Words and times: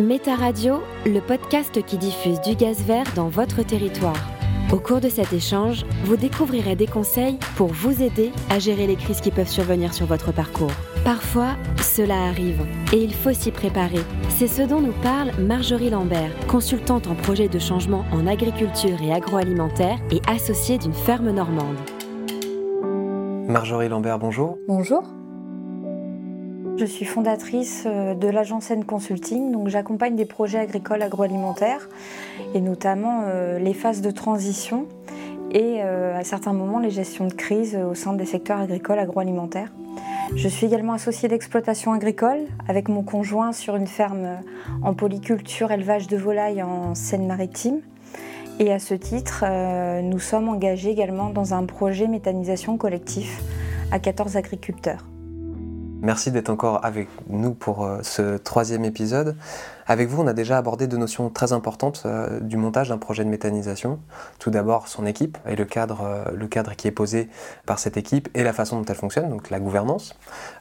Méta 0.00 0.34
Radio, 0.34 0.82
le 1.06 1.20
podcast 1.20 1.80
qui 1.84 1.98
diffuse 1.98 2.40
du 2.40 2.56
gaz 2.56 2.82
vert 2.82 3.06
dans 3.14 3.28
votre 3.28 3.62
territoire. 3.62 4.18
Au 4.72 4.78
cours 4.78 5.00
de 5.00 5.08
cet 5.08 5.32
échange, 5.32 5.86
vous 6.04 6.16
découvrirez 6.16 6.74
des 6.74 6.88
conseils 6.88 7.38
pour 7.56 7.68
vous 7.68 8.02
aider 8.02 8.32
à 8.50 8.58
gérer 8.58 8.88
les 8.88 8.96
crises 8.96 9.20
qui 9.20 9.30
peuvent 9.30 9.48
survenir 9.48 9.94
sur 9.94 10.06
votre 10.06 10.32
parcours. 10.32 10.72
Parfois, 11.04 11.54
cela 11.80 12.24
arrive 12.24 12.60
et 12.92 12.96
il 12.96 13.14
faut 13.14 13.32
s'y 13.32 13.52
préparer. 13.52 14.00
C'est 14.30 14.48
ce 14.48 14.62
dont 14.62 14.80
nous 14.80 14.94
parle 15.00 15.30
Marjorie 15.38 15.90
Lambert, 15.90 16.32
consultante 16.48 17.06
en 17.06 17.14
projet 17.14 17.48
de 17.48 17.60
changement 17.60 18.04
en 18.10 18.26
agriculture 18.26 19.00
et 19.00 19.12
agroalimentaire 19.12 19.98
et 20.10 20.20
associée 20.26 20.78
d'une 20.78 20.92
ferme 20.92 21.30
normande. 21.30 21.76
Marjorie 23.46 23.88
Lambert, 23.88 24.18
bonjour. 24.18 24.58
Bonjour. 24.66 25.04
Je 26.84 26.90
suis 26.90 27.06
fondatrice 27.06 27.84
euh, 27.86 28.12
de 28.12 28.28
l'agence 28.28 28.70
N 28.70 28.84
Consulting, 28.84 29.52
donc 29.52 29.68
j'accompagne 29.68 30.16
des 30.16 30.26
projets 30.26 30.58
agricoles 30.58 31.00
agroalimentaires 31.00 31.88
et 32.52 32.60
notamment 32.60 33.22
euh, 33.24 33.58
les 33.58 33.72
phases 33.72 34.02
de 34.02 34.10
transition 34.10 34.86
et 35.50 35.78
euh, 35.78 36.14
à 36.14 36.24
certains 36.24 36.52
moments 36.52 36.80
les 36.80 36.90
gestions 36.90 37.26
de 37.26 37.32
crise 37.32 37.74
au 37.74 37.94
sein 37.94 38.12
des 38.12 38.26
secteurs 38.26 38.58
agricoles 38.58 38.98
agroalimentaires. 38.98 39.72
Je 40.36 40.46
suis 40.46 40.66
également 40.66 40.92
associée 40.92 41.26
d'exploitation 41.26 41.94
agricole 41.94 42.40
avec 42.68 42.90
mon 42.90 43.02
conjoint 43.02 43.54
sur 43.54 43.76
une 43.76 43.86
ferme 43.86 44.36
en 44.82 44.92
polyculture 44.92 45.72
élevage 45.72 46.06
de 46.06 46.18
volailles 46.18 46.62
en 46.62 46.94
Seine-Maritime. 46.94 47.80
Et 48.58 48.70
à 48.70 48.78
ce 48.78 48.92
titre, 48.92 49.42
nous 50.02 50.18
sommes 50.18 50.50
engagés 50.50 50.90
également 50.90 51.30
dans 51.30 51.54
un 51.54 51.64
projet 51.64 52.08
méthanisation 52.08 52.76
collectif 52.76 53.40
à 53.90 53.98
14 53.98 54.36
agriculteurs. 54.36 55.06
Merci 56.04 56.30
d'être 56.30 56.50
encore 56.50 56.84
avec 56.84 57.08
nous 57.30 57.54
pour 57.54 57.86
euh, 57.86 58.00
ce 58.02 58.36
troisième 58.36 58.84
épisode. 58.84 59.36
Avec 59.86 60.08
vous, 60.08 60.22
on 60.22 60.26
a 60.26 60.32
déjà 60.32 60.56
abordé 60.56 60.86
deux 60.86 60.96
notions 60.96 61.28
très 61.28 61.52
importantes 61.52 62.04
euh, 62.06 62.40
du 62.40 62.56
montage 62.56 62.88
d'un 62.88 62.96
projet 62.96 63.22
de 63.22 63.28
méthanisation. 63.28 63.98
Tout 64.38 64.50
d'abord, 64.50 64.88
son 64.88 65.04
équipe 65.04 65.36
et 65.46 65.56
le 65.56 65.66
cadre, 65.66 66.02
euh, 66.02 66.24
le 66.34 66.46
cadre 66.46 66.74
qui 66.74 66.88
est 66.88 66.92
posé 66.92 67.28
par 67.66 67.78
cette 67.78 67.98
équipe 67.98 68.28
et 68.34 68.42
la 68.42 68.54
façon 68.54 68.78
dont 68.78 68.84
elle 68.86 68.96
fonctionne, 68.96 69.28
donc 69.28 69.50
la 69.50 69.60
gouvernance. 69.60 70.18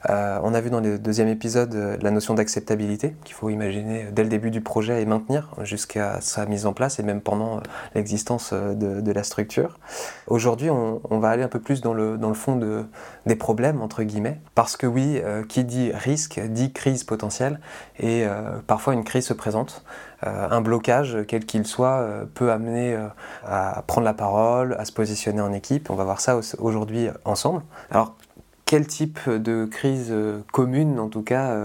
Euh, 0.10 0.40
on 0.44 0.54
a 0.54 0.60
vu 0.60 0.70
dans 0.70 0.82
le 0.82 1.00
deuxième 1.00 1.30
épisode 1.30 1.74
la 2.02 2.12
notion 2.12 2.34
d'acceptabilité 2.34 3.16
qu'il 3.24 3.36
faut 3.36 3.50
imaginer 3.50 4.08
dès 4.12 4.24
le 4.24 4.30
début 4.30 4.52
du 4.52 4.60
projet 4.60 5.02
et 5.02 5.06
maintenir 5.06 5.52
jusqu'à 5.62 6.20
sa 6.20 6.46
mise 6.46 6.66
en 6.66 6.74
place 6.74 7.00
et 7.00 7.04
même 7.04 7.22
pendant 7.22 7.62
l'existence 7.96 8.54
de, 8.54 9.14
la 9.14 9.24
structure. 9.24 9.78
Aujourd'hui, 10.26 10.72
on, 10.72 11.00
on, 11.12 11.20
va 11.20 11.30
aller 11.30 11.44
un 11.44 11.48
peu 11.48 11.60
plus 11.60 11.82
dans 11.82 11.94
le, 11.94 12.18
dans 12.18 12.30
le 12.30 12.34
fond 12.34 12.56
de, 12.56 12.84
des 13.28 13.36
problèmes, 13.36 13.80
entre 13.82 14.02
guillemets, 14.02 14.40
parce 14.56 14.76
que 14.76 14.88
oui, 14.88 15.22
qui 15.48 15.64
dit 15.64 15.92
risque 15.94 16.40
dit 16.40 16.74
crise 16.74 17.04
potentielle 17.04 17.60
et 18.00 18.26
parfois 18.66 18.96
une 18.96 19.04
crise 19.04 19.12
se 19.22 19.33
présente, 19.33 19.83
euh, 20.25 20.47
un 20.50 20.61
blocage, 20.61 21.17
quel 21.28 21.45
qu'il 21.45 21.66
soit, 21.66 22.00
euh, 22.00 22.25
peut 22.33 22.52
amener 22.52 22.95
euh, 22.95 23.08
à 23.45 23.83
prendre 23.86 24.05
la 24.05 24.14
parole, 24.14 24.75
à 24.80 24.86
se 24.86 24.92
positionner 24.92 25.42
en 25.42 25.53
équipe. 25.53 25.89
On 25.89 25.95
va 25.95 26.03
voir 26.03 26.22
ça 26.22 26.39
aujourd'hui 26.59 27.08
ensemble. 27.25 27.61
Alors, 27.92 28.16
quel 28.66 28.88
type 28.88 29.30
de 29.30 29.65
crise 29.65 30.11
commune, 30.52 30.99
en 30.99 31.08
tout 31.08 31.21
cas, 31.21 31.55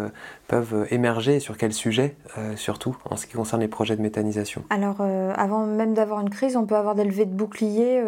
peuvent 0.46 0.86
émerger 0.90 1.36
et 1.36 1.40
sur 1.40 1.56
quel 1.56 1.72
sujet, 1.72 2.16
surtout 2.56 2.98
en 3.08 3.16
ce 3.16 3.26
qui 3.26 3.34
concerne 3.34 3.62
les 3.62 3.68
projets 3.68 3.96
de 3.96 4.02
méthanisation? 4.02 4.62
Alors, 4.68 5.00
avant 5.36 5.64
même 5.64 5.94
d'avoir 5.94 6.20
une 6.20 6.28
crise, 6.28 6.56
on 6.56 6.66
peut 6.66 6.76
avoir 6.76 6.94
des 6.96 7.04
levées 7.04 7.24
de 7.24 7.32
boucliers 7.32 8.02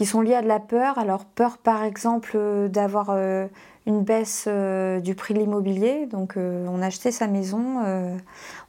qui 0.00 0.06
sont 0.06 0.22
liées 0.22 0.34
à 0.34 0.40
de 0.40 0.48
la 0.48 0.60
peur. 0.60 0.98
Alors, 0.98 1.26
peur, 1.26 1.58
par 1.58 1.82
exemple, 1.84 2.38
d'avoir 2.70 3.10
une 3.84 4.02
baisse 4.02 4.46
euh, 4.46 4.98
du 4.98 5.14
prix 5.14 5.34
de 5.34 5.40
l'immobilier. 5.40 6.06
Donc 6.06 6.38
euh, 6.38 6.66
on 6.70 6.80
a 6.80 6.86
acheté 6.86 7.10
sa 7.10 7.26
maison, 7.26 7.82
euh, 7.84 8.16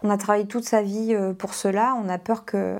on 0.03 0.09
a 0.09 0.17
travaillé 0.17 0.45
toute 0.45 0.65
sa 0.65 0.81
vie 0.81 1.15
pour 1.37 1.53
cela, 1.53 1.95
on 2.03 2.09
a 2.09 2.17
peur 2.17 2.43
que, 2.43 2.75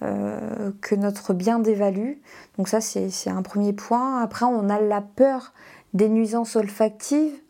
que 0.00 0.94
notre 0.94 1.32
bien 1.32 1.60
dévalue. 1.60 2.14
Donc 2.58 2.68
ça 2.68 2.82
c'est 2.82 3.30
un 3.30 3.42
premier 3.42 3.72
point. 3.72 4.22
Après 4.22 4.44
on 4.44 4.68
a 4.68 4.78
la 4.78 5.00
peur 5.00 5.54
des 5.94 6.10
nuisances 6.10 6.56
olfactives, 6.56 7.40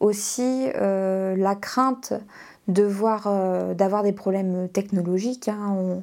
aussi 0.00 0.68
la 0.74 1.54
crainte 1.54 2.14
de 2.68 2.84
voir 2.84 3.28
d'avoir 3.74 4.02
des 4.02 4.12
problèmes 4.12 4.68
technologiques. 4.68 5.48
Hein 5.48 6.02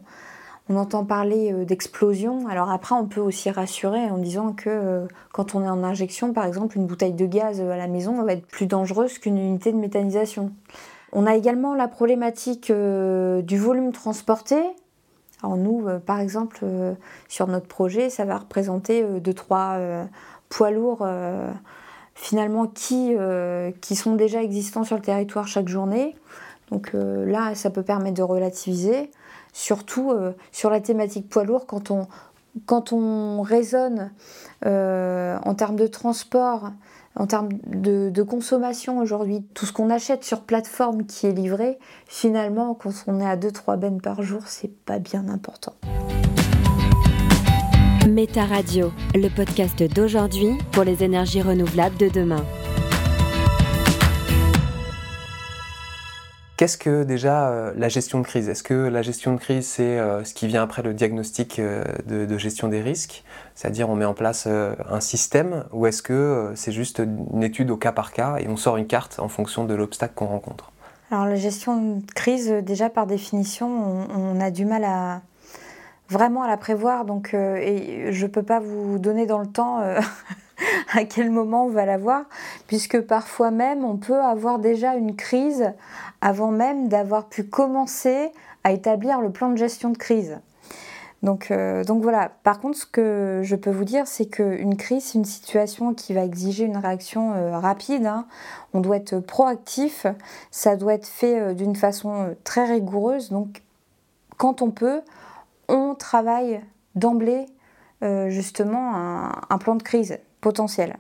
entend 0.75 1.03
parler 1.03 1.51
euh, 1.51 1.65
d'explosion. 1.65 2.47
Alors 2.47 2.69
après, 2.69 2.95
on 2.95 3.05
peut 3.05 3.21
aussi 3.21 3.49
rassurer 3.49 4.05
en 4.09 4.17
disant 4.17 4.53
que 4.53 4.69
euh, 4.69 5.07
quand 5.31 5.55
on 5.55 5.63
est 5.63 5.69
en 5.69 5.83
injection, 5.83 6.33
par 6.33 6.45
exemple, 6.45 6.77
une 6.77 6.85
bouteille 6.85 7.13
de 7.13 7.25
gaz 7.25 7.59
à 7.59 7.77
la 7.77 7.87
maison 7.87 8.21
va 8.23 8.33
être 8.33 8.45
plus 8.45 8.67
dangereuse 8.67 9.17
qu'une 9.17 9.37
unité 9.37 9.71
de 9.71 9.77
méthanisation. 9.77 10.51
On 11.11 11.25
a 11.25 11.35
également 11.35 11.73
la 11.73 11.87
problématique 11.87 12.69
euh, 12.69 13.41
du 13.41 13.57
volume 13.57 13.91
transporté. 13.91 14.57
Alors 15.41 15.57
nous, 15.57 15.87
par 16.05 16.19
exemple, 16.19 16.65
sur 17.29 17.47
notre 17.47 17.65
projet, 17.65 18.09
ça 18.09 18.25
va 18.25 18.39
représenter 18.39 19.05
2-3 19.05 20.05
poids 20.49 20.69
lourds 20.69 21.07
finalement 22.13 22.67
qui, 22.67 23.15
qui 23.79 23.95
sont 23.95 24.15
déjà 24.15 24.43
existants 24.43 24.83
sur 24.83 24.97
le 24.97 25.01
territoire 25.01 25.47
chaque 25.47 25.69
journée. 25.69 26.17
Donc 26.71 26.91
là, 26.93 27.55
ça 27.55 27.69
peut 27.69 27.83
permettre 27.83 28.17
de 28.17 28.21
relativiser 28.21 29.11
surtout 29.53 30.11
euh, 30.11 30.33
sur 30.51 30.69
la 30.69 30.79
thématique 30.79 31.29
poids 31.29 31.43
lourd, 31.43 31.65
quand 31.65 31.91
on, 31.91 32.07
quand 32.65 32.93
on 32.93 33.41
raisonne 33.41 34.11
euh, 34.65 35.37
en 35.43 35.55
termes 35.55 35.75
de 35.75 35.87
transport, 35.87 36.71
en 37.15 37.27
termes 37.27 37.49
de, 37.65 38.23
consommation 38.23 38.99
aujourd'hui, 38.99 39.43
tout 39.53 39.65
ce 39.65 39.73
qu'on 39.73 39.89
achète 39.89 40.23
sur 40.23 40.41
plateforme 40.41 41.05
qui 41.05 41.27
est 41.27 41.31
livré, 41.31 41.79
finalement, 42.05 42.73
quand 42.75 42.91
on 43.07 43.19
est 43.19 43.25
à 43.25 43.35
2-3 43.35 43.77
bennes 43.77 44.01
par 44.01 44.21
jour, 44.21 44.43
c'est 44.45 44.73
pas 44.85 44.99
bien 44.99 45.27
important. 45.27 45.73
Méta 48.07 48.45
Radio, 48.45 48.91
le 49.13 49.29
podcast 49.29 49.83
d'aujourd'hui 49.83 50.57
pour 50.71 50.83
les 50.83 51.03
énergies 51.03 51.41
renouvelables 51.41 51.97
de 51.97 52.09
demain. 52.09 52.43
Qu'est-ce 56.59 56.77
que 56.77 57.05
déjà 57.05 57.51
euh, 57.51 57.71
la 57.77 57.87
gestion 57.87 58.19
de 58.19 58.25
crise? 58.25 58.49
Est-ce 58.49 58.63
que 58.63 58.73
la 58.73 59.01
gestion 59.01 59.31
de 59.33 59.39
crise, 59.39 59.65
c'est 59.65 59.97
euh, 59.97 60.25
ce 60.25 60.33
qui 60.33 60.45
vient 60.45 60.61
après 60.61 60.81
le 60.81 60.93
diagnostic 60.93 61.57
euh, 61.57 61.85
de, 62.05 62.37
gestion 62.37 62.67
des 62.67 62.81
risques? 62.81 63.23
C'est-à-dire 63.55 63.89
on 63.89 63.95
met 63.95 64.03
en 64.03 64.13
place 64.13 64.45
un 64.45 64.99
système 64.99 65.63
ou 65.71 65.87
est-ce 65.87 66.01
que 66.01 66.51
c'est 66.55 66.73
juste 66.73 66.99
une 66.99 67.43
étude 67.43 67.71
au 67.71 67.77
cas 67.77 67.93
par 67.93 68.11
cas 68.11 68.39
et 68.39 68.49
on 68.49 68.57
sort 68.57 68.75
une 68.75 68.87
carte 68.87 69.21
en 69.21 69.29
fonction 69.29 69.63
de 69.63 69.73
l'obstacle 69.73 70.15
qu'on 70.15 70.25
rencontre? 70.25 70.73
Alors 71.11 71.27
la 71.27 71.35
gestion 71.35 71.95
de 71.95 72.11
crise, 72.11 72.49
déjà 72.49 72.89
par 72.89 73.07
définition, 73.07 74.05
on, 74.13 74.41
a 74.41 74.51
du 74.51 74.65
mal 74.65 74.83
à 74.83 75.21
vraiment 76.09 76.43
à 76.43 76.49
la 76.49 76.57
prévoir. 76.57 77.05
Donc 77.05 77.29
je 77.31 78.21
ne 78.21 78.27
peux 78.27 78.43
pas 78.43 78.59
vous 78.59 78.99
donner 78.99 79.25
dans 79.25 79.39
le 79.39 79.47
temps 79.47 79.81
à 80.93 81.03
quel 81.05 81.29
moment 81.31 81.65
on 81.65 81.69
va 81.69 81.85
l'avoir, 81.85 82.23
puisque 82.67 82.99
parfois 83.01 83.51
même 83.51 83.83
on 83.83 83.97
peut 83.97 84.21
avoir 84.21 84.59
déjà 84.59 84.95
une 84.95 85.15
crise 85.15 85.71
avant 86.21 86.51
même 86.51 86.87
d'avoir 86.87 87.27
pu 87.27 87.43
commencer 87.43 88.31
à 88.63 88.71
établir 88.71 89.21
le 89.21 89.31
plan 89.31 89.49
de 89.49 89.57
gestion 89.57 89.89
de 89.89 89.97
crise. 89.97 90.39
Donc, 91.21 91.51
euh, 91.51 91.83
voilà, 91.87 92.31
par 92.43 92.61
contre 92.61 92.77
ce 92.77 92.85
que 92.85 93.41
je 93.43 93.55
peux 93.57 93.71
vous 93.71 93.83
dire 93.83 94.07
c'est 94.07 94.27
qu'une 94.27 94.77
crise 94.77 95.03
c'est 95.03 95.17
une 95.17 95.25
situation 95.25 95.93
qui 95.93 96.13
va 96.13 96.23
exiger 96.23 96.63
une 96.63 96.77
réaction 96.77 97.33
euh, 97.33 97.59
rapide, 97.59 98.05
hein. 98.05 98.25
on 98.73 98.79
doit 98.79 98.95
être 98.95 99.19
proactif, 99.19 100.05
ça 100.49 100.77
doit 100.77 100.93
être 100.93 101.07
fait 101.07 101.39
euh, 101.39 101.53
d'une 101.53 101.75
façon 101.75 102.35
très 102.45 102.65
rigoureuse, 102.65 103.31
donc 103.31 103.63
quand 104.37 104.61
on 104.61 104.71
peut, 104.71 105.01
on 105.67 105.93
travaille 105.93 106.61
d'emblée 106.95 107.45
justement 108.29 108.95
un 109.49 109.57
plan 109.57 109.75
de 109.75 109.83
crise 109.83 110.19
potentiel. 110.41 110.97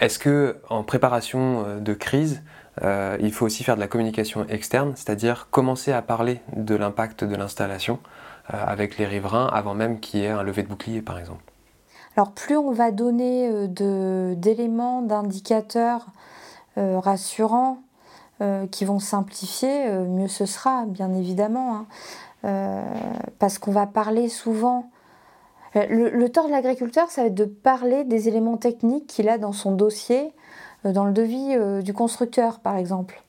Est-ce 0.00 0.18
que 0.18 0.56
en 0.70 0.82
préparation 0.82 1.64
euh, 1.66 1.80
de 1.80 1.92
crise, 1.92 2.42
euh, 2.82 3.18
il 3.20 3.32
faut 3.32 3.44
aussi 3.44 3.62
faire 3.62 3.74
de 3.74 3.80
la 3.80 3.86
communication 3.86 4.46
externe, 4.48 4.92
c'est-à-dire 4.96 5.48
commencer 5.50 5.92
à 5.92 6.00
parler 6.00 6.40
de 6.56 6.74
l'impact 6.74 7.22
de 7.24 7.36
l'installation 7.36 7.98
euh, 8.52 8.56
avec 8.66 8.96
les 8.96 9.06
riverains 9.06 9.48
avant 9.52 9.74
même 9.74 10.00
qu'il 10.00 10.20
y 10.20 10.24
ait 10.24 10.30
un 10.30 10.42
lever 10.42 10.62
de 10.62 10.68
bouclier, 10.68 11.02
par 11.02 11.18
exemple? 11.18 11.44
Alors 12.16 12.32
plus 12.32 12.56
on 12.56 12.72
va 12.72 12.90
donner 12.90 13.68
d'éléments, 13.68 15.00
d'indicateurs 15.00 16.06
rassurants 16.76 17.78
qui 18.72 18.84
vont 18.84 18.98
simplifier, 18.98 19.88
mieux 19.88 20.26
ce 20.26 20.44
sera, 20.44 20.86
bien 20.86 21.14
évidemment. 21.14 21.86
Hein. 22.42 22.82
parce 23.38 23.58
qu'on 23.58 23.70
va 23.70 23.86
parler 23.86 24.28
souvent. 24.28 24.90
Le, 25.74 26.26
tort 26.28 26.46
de 26.46 26.50
l'agriculteur, 26.50 27.10
ça 27.10 27.22
va 27.22 27.28
être 27.28 27.34
de 27.34 27.44
parler 27.44 28.04
des 28.04 28.28
éléments 28.28 28.56
techniques 28.56 29.06
qu'il 29.06 29.28
a 29.28 29.38
dans 29.38 29.52
son 29.52 29.72
dossier, 29.72 30.32
dans 30.84 31.04
le 31.04 31.12
devis 31.12 31.82
du 31.82 31.92
constructeur, 31.92 32.58
par 32.58 32.76
exemple. 32.76 33.22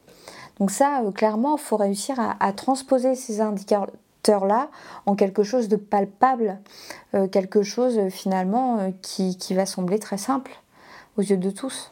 Donc 0.59 0.71
ça, 0.71 1.03
clairement, 1.13 1.57
il 1.57 1.61
faut 1.61 1.77
réussir 1.77 2.15
à 2.17 2.53
transposer 2.53 3.13
ces 3.13 3.41
indicateurs-là 3.41 4.69
en 5.05 5.15
quelque 5.15 5.43
chose 5.43 5.67
de 5.67 5.75
palpable, 5.75 6.59
quelque 7.31 7.61
chose 7.61 8.09
finalement 8.09 8.91
qui, 9.03 9.37
qui 9.37 9.53
va 9.53 9.67
sembler 9.67 9.99
très 9.99 10.17
simple 10.17 10.51
aux 11.17 11.21
yeux 11.21 11.37
de 11.37 11.51
tous. 11.51 11.91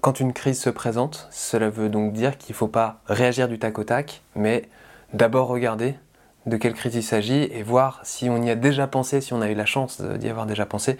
Quand 0.00 0.20
une 0.20 0.32
crise 0.32 0.60
se 0.60 0.70
présente, 0.70 1.28
cela 1.30 1.70
veut 1.70 1.88
donc 1.88 2.12
dire 2.12 2.36
qu'il 2.36 2.52
ne 2.52 2.56
faut 2.56 2.68
pas 2.68 3.00
réagir 3.06 3.48
du 3.48 3.58
tac 3.58 3.78
au 3.78 3.84
tac, 3.84 4.22
mais 4.34 4.68
d'abord 5.12 5.48
regarder 5.48 5.94
de 6.46 6.56
quelle 6.56 6.74
crise 6.74 6.94
il 6.94 7.02
s'agit 7.02 7.44
et 7.44 7.62
voir 7.62 8.00
si 8.04 8.28
on 8.28 8.42
y 8.42 8.50
a 8.50 8.54
déjà 8.54 8.86
pensé, 8.86 9.20
si 9.20 9.32
on 9.32 9.40
a 9.40 9.50
eu 9.50 9.54
la 9.54 9.66
chance 9.66 10.00
d'y 10.00 10.28
avoir 10.28 10.46
déjà 10.46 10.66
pensé, 10.66 10.96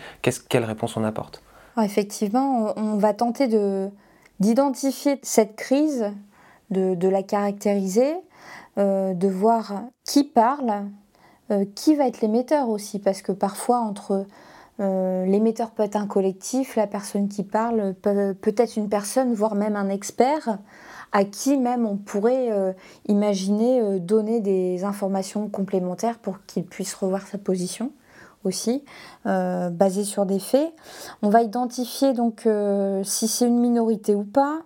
quelle 0.48 0.64
réponse 0.64 0.96
on 0.96 1.04
apporte? 1.04 1.42
Effectivement, 1.82 2.72
on 2.76 2.96
va 2.96 3.14
tenter 3.14 3.48
d'identifier 4.40 5.18
cette 5.22 5.56
crise, 5.56 6.12
de, 6.70 7.08
la 7.08 7.22
caractériser, 7.22 8.14
euh, 8.78 9.14
de 9.14 9.28
voir 9.28 9.82
qui 10.04 10.24
parle, 10.24 10.86
euh, 11.50 11.64
qui 11.74 11.94
va 11.94 12.06
être 12.06 12.20
l'émetteur 12.20 12.68
aussi, 12.68 12.98
parce 12.98 13.22
que 13.22 13.32
parfois 13.32 13.78
entre 13.78 14.26
euh, 14.80 15.24
l'émetteur 15.26 15.70
peut 15.70 15.82
être 15.82 15.96
un 15.96 16.06
collectif, 16.06 16.74
la 16.76 16.86
personne 16.86 17.28
qui 17.28 17.44
parle 17.44 17.94
peut 17.94 18.54
être 18.56 18.76
une 18.76 18.88
personne, 18.88 19.34
voire 19.34 19.54
même 19.54 19.76
un 19.76 19.88
expert, 19.88 20.58
à 21.14 21.24
qui 21.24 21.56
même 21.56 21.86
on 21.86 21.96
pourrait 21.96 22.52
euh, 22.52 22.74
imaginer 23.08 23.80
euh, 23.80 23.98
donner 23.98 24.40
des 24.40 24.84
informations 24.84 25.48
complémentaires 25.48 26.18
pour 26.18 26.44
qu'il 26.44 26.66
puisse 26.66 26.94
revoir 26.94 27.26
sa 27.26 27.38
position 27.38 27.92
aussi, 28.44 28.84
basée 29.24 30.04
sur 30.04 30.26
des 30.26 30.38
faits. 30.38 30.70
On 31.22 31.30
va 31.30 31.40
identifier 31.40 32.12
donc 32.12 32.46
si 33.02 33.26
c'est 33.26 33.46
une 33.46 33.58
minorité 33.58 34.14
ou 34.14 34.24
pas, 34.24 34.60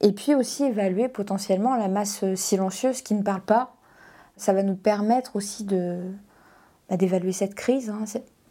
et 0.00 0.12
puis 0.12 0.36
aussi 0.36 0.62
évaluer 0.62 1.08
potentiellement 1.08 1.74
la 1.74 1.88
masse 1.88 2.24
silencieuse 2.36 3.02
qui 3.02 3.14
ne 3.14 3.24
parle 3.24 3.40
pas. 3.40 3.74
Ça 4.36 4.52
va 4.52 4.62
nous 4.62 4.76
permettre 4.76 5.34
aussi 5.34 5.64
de, 5.64 5.98
bah, 6.88 6.96
d'évaluer 6.96 7.32
cette 7.32 7.56
crise. 7.56 7.90
Hein 7.90 8.04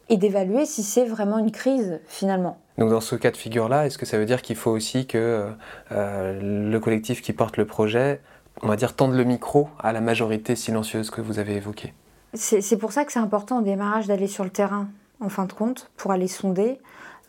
et 0.08 0.16
d'évaluer 0.16 0.66
si 0.66 0.82
c'est 0.82 1.04
vraiment 1.04 1.38
une 1.38 1.52
crise 1.52 2.00
finalement. 2.06 2.58
Donc 2.78 2.90
dans 2.90 3.00
ce 3.00 3.16
cas 3.16 3.32
de 3.32 3.36
figure-là, 3.36 3.86
est-ce 3.86 3.98
que 3.98 4.06
ça 4.06 4.18
veut 4.18 4.24
dire 4.24 4.40
qu'il 4.40 4.54
faut 4.54 4.70
aussi 4.70 5.06
que 5.06 5.50
euh, 5.90 6.70
le 6.70 6.78
collectif 6.78 7.22
qui 7.22 7.32
porte 7.32 7.56
le 7.56 7.66
projet, 7.66 8.20
on 8.62 8.68
va 8.68 8.76
dire, 8.76 8.94
tende 8.94 9.14
le 9.14 9.24
micro 9.24 9.68
à 9.80 9.92
la 9.92 10.00
majorité 10.00 10.54
silencieuse 10.54 11.10
que 11.10 11.20
vous 11.20 11.40
avez 11.40 11.56
évoquée? 11.56 11.92
C'est 12.34 12.76
pour 12.76 12.92
ça 12.92 13.04
que 13.04 13.12
c'est 13.12 13.18
important 13.18 13.58
au 13.58 13.62
démarrage 13.62 14.06
d'aller 14.06 14.28
sur 14.28 14.44
le 14.44 14.50
terrain, 14.50 14.88
en 15.20 15.28
fin 15.28 15.46
de 15.46 15.52
compte, 15.52 15.90
pour 15.96 16.12
aller 16.12 16.28
sonder, 16.28 16.78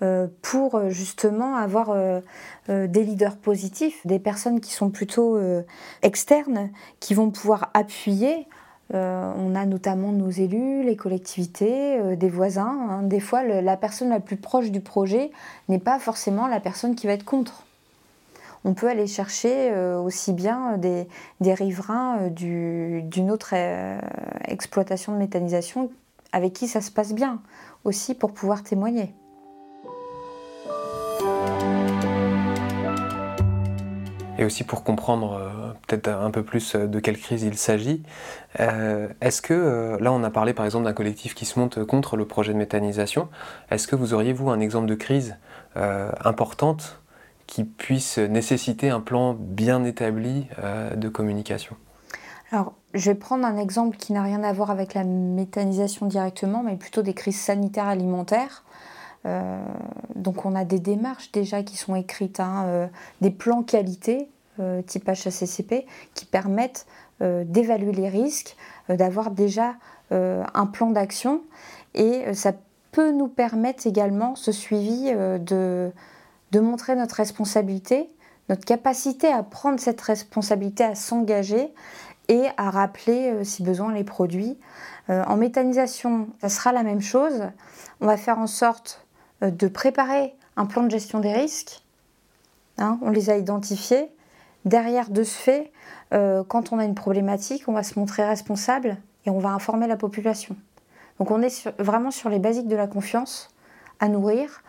euh, 0.03 0.27
pour 0.43 0.75
euh, 0.75 0.89
justement 0.89 1.55
avoir 1.55 1.95
des 2.67 3.03
leaders 3.03 3.37
positifs, 3.37 4.05
des 4.05 4.19
personnes 4.19 4.61
qui 4.61 4.71
sont 4.71 4.91
plutôt 4.91 5.39
externes, 6.03 6.69
qui 6.99 7.15
vont 7.15 7.31
pouvoir 7.31 7.71
appuyer 7.73 8.45
euh, 8.93 9.31
on 9.37 9.53
a 9.55 9.65
notamment 9.65 10.11
nos 10.11 10.29
élus, 10.29 10.83
les 10.83 10.95
collectivités, 10.95 11.99
euh, 11.99 12.15
des 12.15 12.29
voisins. 12.29 12.87
Hein. 12.89 13.03
Des 13.03 13.19
fois, 13.19 13.43
la 13.43 13.77
personne 13.77 14.09
la 14.09 14.19
plus 14.19 14.37
proche 14.37 14.71
du 14.71 14.81
projet 14.81 15.31
n'est 15.67 15.79
pas 15.79 15.99
forcément 15.99 16.47
la 16.47 16.59
personne 16.59 16.95
qui 16.95 17.05
va 17.05 17.13
être 17.13 17.25
contre. 17.25 17.65
On 18.65 18.73
peut 18.73 18.87
aller 18.87 19.07
chercher 19.07 19.71
euh, 19.71 19.99
aussi 19.99 20.33
bien 20.33 20.77
des, 20.77 21.07
riverains 21.41 22.29
d'une 22.29 23.31
autre 23.31 23.53
exploitation 24.45 25.13
de 25.13 25.17
méthanisation 25.17 25.91
avec 26.31 26.53
qui 26.53 26.67
ça 26.67 26.81
se 26.81 26.91
passe 26.91 27.13
bien 27.13 27.41
aussi 27.85 28.13
pour 28.15 28.31
pouvoir 28.31 28.63
témoigner. 28.63 29.13
Et 34.39 34.45
aussi 34.45 34.63
pour 34.63 34.83
comprendre 34.83 35.33
euh, 35.33 35.73
peut-être 35.85 36.07
un 36.07 36.31
peu 36.31 36.43
plus 36.43 36.73
euh, 36.73 36.87
de 36.87 36.99
quelle 36.99 37.17
crise 37.17 37.43
il 37.43 37.57
s'agit. 37.57 38.01
Euh, 38.61 39.09
est-ce 39.19 39.41
que, 39.41 39.97
là 39.99 40.13
on 40.13 40.23
a 40.23 40.29
parlé 40.29 40.53
par 40.53 40.65
exemple 40.65 40.85
d'un 40.85 40.93
collectif 40.93 41.35
qui 41.35 41.45
se 41.45 41.59
monte 41.59 41.83
contre 41.83 42.15
le 42.15 42.25
projet 42.25 42.53
de 42.53 42.57
méthanisation, 42.57 43.27
est-ce 43.69 43.87
que 43.87 43.97
vous 43.97 44.13
auriez 44.13 44.31
vous 44.33 44.49
un 44.49 44.61
exemple 44.61 44.87
de 44.87 44.95
crise 44.95 45.37
importante 45.75 47.01
qui 47.47 47.63
puisse 47.63 48.17
nécessiter 48.17 48.89
un 48.89 49.01
plan 49.01 49.35
bien 49.37 49.83
établi 49.83 50.47
de 50.95 51.09
communication? 51.09 51.75
Alors, 52.51 52.73
je 52.93 53.11
vais 53.11 53.15
prendre 53.15 53.45
un 53.45 53.57
exemple 53.57 53.97
qui 53.97 54.13
n'a 54.13 54.23
rien 54.23 54.43
à 54.43 54.51
voir 54.51 54.71
avec 54.71 54.93
la 54.93 55.03
méthanisation 55.03 56.07
directement, 56.07 56.63
mais 56.63 56.75
plutôt 56.75 57.01
des 57.01 57.13
crises 57.13 57.39
sanitaires 57.39 57.87
alimentaires. 57.87 58.63
Euh, 59.25 59.61
donc 60.15 60.45
on 60.45 60.55
a 60.55 60.63
des 60.63 60.79
démarches 60.79 61.31
déjà 61.31 61.63
qui 61.63 61.77
sont 61.77 61.95
écrites, 61.95 62.39
hein, 62.39 62.63
euh, 62.67 62.87
des 63.21 63.31
plans 63.31 63.63
qualité 63.63 64.29
euh, 64.59 64.81
type 64.81 65.07
HACCP 65.07 65.85
qui 66.13 66.25
permettent 66.25 66.85
d'évaluer 67.21 67.91
les 67.91 68.07
risques, 68.07 68.55
d'avoir 68.87 69.31
déjà 69.31 69.75
un 70.09 70.65
plan 70.67 70.89
d'action 70.89 71.41
et 71.93 72.33
ça 72.33 72.53
peut 72.93 73.11
nous 73.11 73.27
permettre 73.27 73.85
également 73.85 74.35
ce 74.35 74.53
suivi 74.53 75.11
de, 75.11 75.91
de 76.51 76.59
montrer 76.61 76.95
notre 76.95 77.15
responsabilité, 77.15 78.09
notre 78.47 78.63
capacité 78.63 79.27
à 79.27 79.43
prendre 79.43 79.81
cette 79.81 79.99
responsabilité, 79.99 80.85
à 80.85 80.95
s'engager 80.95 81.73
et 82.29 82.45
à 82.55 82.69
rappeler 82.69 83.43
si 83.43 83.63
besoin 83.63 83.91
les 83.91 84.05
produits. 84.05 84.57
en 85.09 85.35
méthanisation, 85.35 86.29
ça 86.39 86.47
sera 86.47 86.71
la 86.71 86.83
même 86.83 87.01
chose. 87.01 87.49
On 87.99 88.05
va 88.05 88.15
faire 88.15 88.39
en 88.39 88.47
sorte 88.47 89.05
de 89.41 89.67
préparer 89.67 90.35
un 90.57 90.65
plan 90.65 90.83
de 90.83 90.91
gestion 90.91 91.19
des 91.19 91.33
risques. 91.33 91.81
Hein, 92.77 92.99
on 93.01 93.09
les 93.09 93.29
a 93.29 93.37
identifiés. 93.37 94.09
Derrière, 94.65 95.09
de 95.09 95.23
ce 95.23 95.35
fait, 95.35 95.71
euh, 96.13 96.43
quand 96.47 96.71
on 96.73 96.79
a 96.79 96.85
une 96.85 96.95
problématique, 96.95 97.63
on 97.67 97.73
va 97.73 97.83
se 97.83 97.97
montrer 97.97 98.25
responsable 98.25 98.97
et 99.25 99.29
on 99.29 99.39
va 99.39 99.49
informer 99.49 99.87
la 99.87 99.95
population. 99.95 100.55
Donc 101.17 101.31
on 101.31 101.41
est 101.41 101.69
vraiment 101.79 102.11
sur 102.11 102.29
les 102.29 102.39
basiques 102.39 102.67
de 102.67 102.75
la 102.75 102.87
confiance 102.87 103.49
à 103.99 104.07
nourrir. 104.07 104.61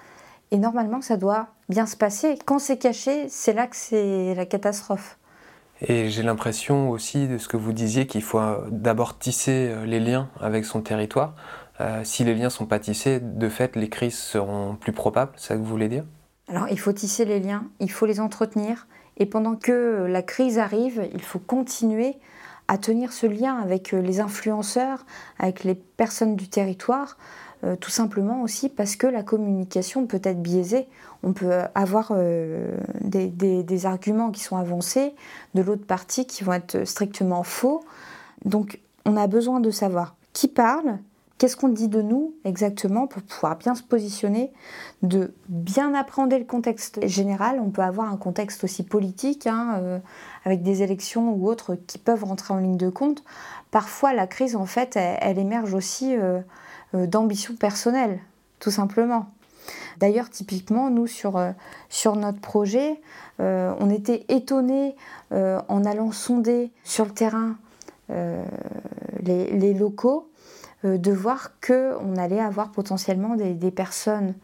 Et 0.52 0.58
normalement, 0.58 1.00
ça 1.00 1.16
doit 1.16 1.48
bien 1.68 1.86
se 1.86 1.96
passer. 1.96 2.38
Quand 2.44 2.58
c'est 2.58 2.76
caché, 2.76 3.28
c'est 3.28 3.52
là 3.52 3.68
que 3.68 3.76
c'est 3.76 4.34
la 4.34 4.46
catastrophe. 4.46 5.16
Et 5.80 6.10
j'ai 6.10 6.22
l'impression 6.22 6.90
aussi 6.90 7.26
de 7.26 7.38
ce 7.38 7.48
que 7.48 7.56
vous 7.56 7.72
disiez 7.72 8.06
qu'il 8.06 8.22
faut 8.22 8.38
euh, 8.38 8.58
d'abord 8.70 9.18
tisser 9.18 9.74
les 9.86 10.00
liens 10.00 10.28
avec 10.40 10.64
son 10.64 10.82
territoire. 10.82 11.34
Euh, 11.80 12.02
si 12.04 12.24
les 12.24 12.34
liens 12.34 12.50
sont 12.50 12.66
pas 12.66 12.78
tissés, 12.78 13.20
de 13.20 13.48
fait, 13.48 13.74
les 13.74 13.88
crises 13.88 14.18
seront 14.18 14.76
plus 14.76 14.92
probables, 14.92 15.32
c'est 15.36 15.48
ça 15.48 15.54
que 15.54 15.60
vous 15.60 15.66
voulez 15.66 15.88
dire? 15.88 16.04
Alors, 16.48 16.68
il 16.68 16.78
faut 16.78 16.92
tisser 16.92 17.24
les 17.24 17.40
liens, 17.40 17.64
il 17.80 17.90
faut 17.90 18.06
les 18.06 18.20
entretenir, 18.20 18.86
et 19.16 19.24
pendant 19.24 19.56
que 19.56 20.06
la 20.08 20.22
crise 20.22 20.58
arrive, 20.58 21.08
il 21.14 21.22
faut 21.22 21.38
continuer 21.38 22.16
à 22.68 22.76
tenir 22.76 23.12
ce 23.12 23.26
lien 23.26 23.56
avec 23.56 23.94
euh, 23.94 24.02
les 24.02 24.20
influenceurs, 24.20 25.06
avec 25.38 25.64
les 25.64 25.74
personnes 25.74 26.36
du 26.36 26.48
territoire, 26.48 27.16
euh, 27.64 27.76
tout 27.76 27.90
simplement 27.90 28.42
aussi 28.42 28.68
parce 28.68 28.96
que 28.96 29.06
la 29.06 29.22
communication 29.22 30.06
peut 30.06 30.20
être 30.22 30.42
biaisée. 30.42 30.86
On 31.22 31.32
peut 31.32 31.52
avoir 31.74 32.14
des, 33.02 33.26
des, 33.28 33.86
arguments 33.86 34.30
qui 34.30 34.40
sont 34.40 34.56
avancés 34.56 35.14
de 35.54 35.60
l'autre 35.60 35.84
partie 35.84 36.26
qui 36.26 36.44
vont 36.44 36.54
être 36.54 36.86
strictement 36.86 37.42
faux. 37.42 37.84
Donc 38.46 38.80
on 39.04 39.18
a 39.18 39.26
besoin 39.26 39.60
de 39.60 39.70
savoir 39.70 40.14
qui 40.32 40.48
parle, 40.48 40.98
Qu'est-ce 41.40 41.56
qu'on 41.56 41.70
dit 41.70 41.88
de 41.88 42.02
nous 42.02 42.34
exactement 42.44 43.06
pour 43.06 43.22
pouvoir 43.22 43.56
bien 43.56 43.74
se 43.74 43.82
positionner, 43.82 44.52
de 45.00 45.32
bien 45.48 45.94
appréhender 45.94 46.38
le 46.38 46.44
contexte 46.44 47.06
général? 47.06 47.58
On 47.64 47.70
peut 47.70 47.80
avoir 47.80 48.12
un 48.12 48.18
contexte 48.18 48.62
aussi 48.62 48.82
politique, 48.82 49.46
hein, 49.46 49.78
euh, 49.78 49.98
avec 50.44 50.62
des 50.62 50.82
élections 50.82 51.32
ou 51.32 51.48
autres 51.48 51.76
qui 51.86 51.96
peuvent 51.96 52.24
rentrer 52.24 52.52
en 52.52 52.58
ligne 52.58 52.76
de 52.76 52.90
compte. 52.90 53.24
Parfois, 53.70 54.12
la 54.12 54.26
crise, 54.26 54.54
en 54.54 54.66
fait, 54.66 54.96
elle, 54.96 55.38
émerge 55.38 55.72
aussi 55.72 56.14
euh, 56.14 56.40
euh, 56.94 57.06
d'ambition 57.06 57.56
personnelle, 57.56 58.20
tout 58.58 58.70
simplement. 58.70 59.30
D'ailleurs, 59.96 60.28
typiquement, 60.28 60.90
nous, 60.90 61.06
sur, 61.06 61.42
sur 61.88 62.16
notre 62.16 62.40
projet, 62.40 63.00
on 63.38 63.88
était 63.88 64.26
étonnés 64.28 64.96
en 65.30 65.84
allant 65.84 66.12
sonder 66.12 66.70
sur 66.82 67.04
le 67.04 67.10
terrain 67.12 67.56
les, 69.22 69.74
locaux 69.74 70.26
euh, 70.26 70.29
de 70.84 71.12
voir 71.12 71.52
qu'on 71.66 72.16
allait 72.16 72.40
avoir 72.40 72.70
potentiellement 72.70 73.36
des, 73.36 73.70
personnes 73.70 74.34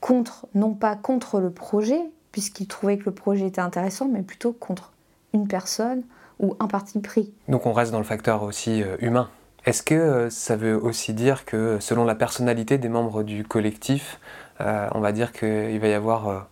contre, 0.00 0.46
non 0.54 0.74
pas 0.74 0.96
contre 0.96 1.40
le 1.40 1.50
projet, 1.50 2.00
puisqu'ils 2.32 2.66
trouvaient 2.66 2.98
que 2.98 3.04
le 3.06 3.12
projet 3.12 3.46
était 3.46 3.60
intéressant, 3.60 4.08
mais 4.08 4.22
plutôt 4.22 4.52
contre 4.52 4.92
une 5.34 5.46
personne 5.46 6.02
ou 6.40 6.56
un 6.60 6.66
parti 6.66 6.98
pris. 7.00 7.32
Donc 7.48 7.66
on 7.66 7.72
reste 7.72 7.92
dans 7.92 7.98
le 7.98 8.04
facteur 8.04 8.42
aussi 8.42 8.82
euh, 8.82 8.96
humain. 9.00 9.28
Est-ce 9.64 9.82
que 9.82 9.94
euh, 9.94 10.30
ça 10.30 10.56
veut 10.56 10.76
aussi 10.76 11.12
dire 11.12 11.44
que 11.44 11.78
selon 11.78 12.04
la 12.04 12.14
personnalité 12.14 12.78
des 12.78 12.88
membres 12.88 13.22
du 13.22 13.44
collectif, 13.44 14.18
on 14.60 15.00
va 15.00 15.10
dire 15.10 15.32
qu'il 15.32 15.80
va 15.80 15.88
y 15.88 15.92
avoir, 15.92 16.46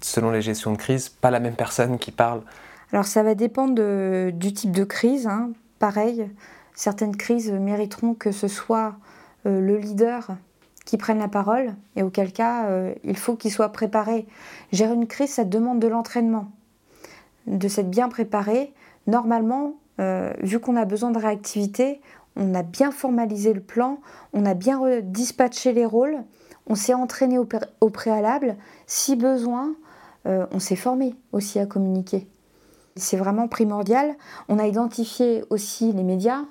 selon 0.00 0.32
les 0.32 0.42
gestions 0.42 0.72
de 0.72 0.76
crise, 0.76 1.08
pas 1.08 1.30
la 1.30 1.38
même 1.38 1.54
personne 1.54 1.98
qui 2.00 2.10
parle? 2.10 2.40
Alors 2.92 3.04
ça 3.04 3.22
va 3.22 3.36
dépendre 3.36 4.32
du 4.32 4.52
type 4.52 4.72
de 4.72 4.82
crise. 4.82 5.28
Hein. 5.28 5.50
Pareil, 5.78 6.28
certaines 6.74 7.16
crises 7.16 7.52
mériteront 7.52 8.14
que 8.14 8.32
ce 8.32 8.48
soit 8.48 8.94
le 9.44 9.76
leader 9.78 10.28
qui 10.84 10.96
prenne 10.96 11.18
la 11.18 11.28
parole, 11.28 11.74
et 11.96 12.02
auquel 12.02 12.32
cas, 12.32 12.66
il 13.04 13.16
faut 13.16 13.36
qu'il 13.36 13.50
soit 13.50 13.70
préparé. 13.70 14.26
Gérer 14.72 14.94
une 14.94 15.06
crise, 15.06 15.30
ça 15.30 15.44
demande 15.44 15.78
de 15.78 15.88
l'entraînement, 15.88 16.50
de 17.46 17.68
s'être 17.68 17.90
bien 17.90 18.08
préparé. 18.08 18.74
Normalement, 19.06 19.76
vu 19.98 20.58
qu'on 20.58 20.76
a 20.76 20.84
besoin 20.84 21.10
de 21.10 21.18
réactivité, 21.18 22.00
on 22.36 22.54
a 22.54 22.62
bien 22.62 22.90
formalisé 22.90 23.52
le 23.52 23.60
plan, 23.60 23.98
on 24.32 24.46
a 24.46 24.54
bien 24.54 24.80
dispatché 25.02 25.72
les 25.72 25.86
rôles, 25.86 26.18
on 26.66 26.74
s'est 26.74 26.94
entraîné 26.94 27.38
au, 27.38 27.90
préalable. 27.90 28.56
Si 28.86 29.16
besoin, 29.16 29.74
euh, 30.26 30.46
on 30.52 30.58
s'est 30.58 30.76
formé 30.76 31.14
aussi 31.32 31.58
à 31.58 31.66
communiquer. 31.66 32.28
C'est 32.96 33.16
vraiment 33.16 33.48
primordial. 33.48 34.14
On 34.48 34.58
a 34.58 34.66
identifié 34.66 35.44
aussi 35.50 35.92
les 35.92 36.02
médias. 36.02 36.44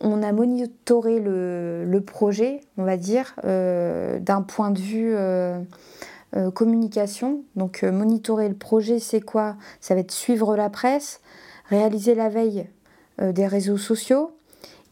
On 0.00 0.22
a 0.22 0.32
monitoré 0.32 1.20
le, 1.20 2.00
projet, 2.00 2.60
on 2.76 2.84
va 2.84 2.96
dire, 2.96 3.34
euh, 3.44 4.18
d'un 4.18 4.42
point 4.42 4.70
de 4.70 4.80
vue 4.80 5.14
euh, 5.14 5.60
communication. 6.54 7.44
Donc 7.56 7.82
monitorer 7.82 8.48
le 8.48 8.56
projet, 8.56 8.98
c'est 8.98 9.20
quoi? 9.20 9.56
Ça 9.80 9.94
va 9.94 10.00
être 10.00 10.12
suivre 10.12 10.56
la 10.56 10.68
presse, 10.68 11.20
réaliser 11.68 12.14
la 12.14 12.28
veille 12.28 12.66
des 13.20 13.46
réseaux 13.46 13.76
sociaux 13.76 14.32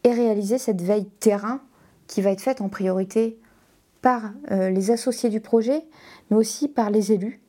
et 0.03 0.13
réaliser 0.13 0.57
cette 0.57 0.81
veille 0.81 1.05
terrain 1.19 1.61
qui 2.07 2.21
va 2.21 2.31
être 2.31 2.41
faite 2.41 2.61
en 2.61 2.69
priorité 2.69 3.37
par 4.01 4.33
euh, 4.51 4.69
les 4.69 4.91
associés 4.91 5.29
du 5.29 5.39
projet, 5.39 5.83
mais 6.29 6.37
aussi 6.37 6.67
par 6.67 6.91
les 6.91 7.11
élus 7.11 7.39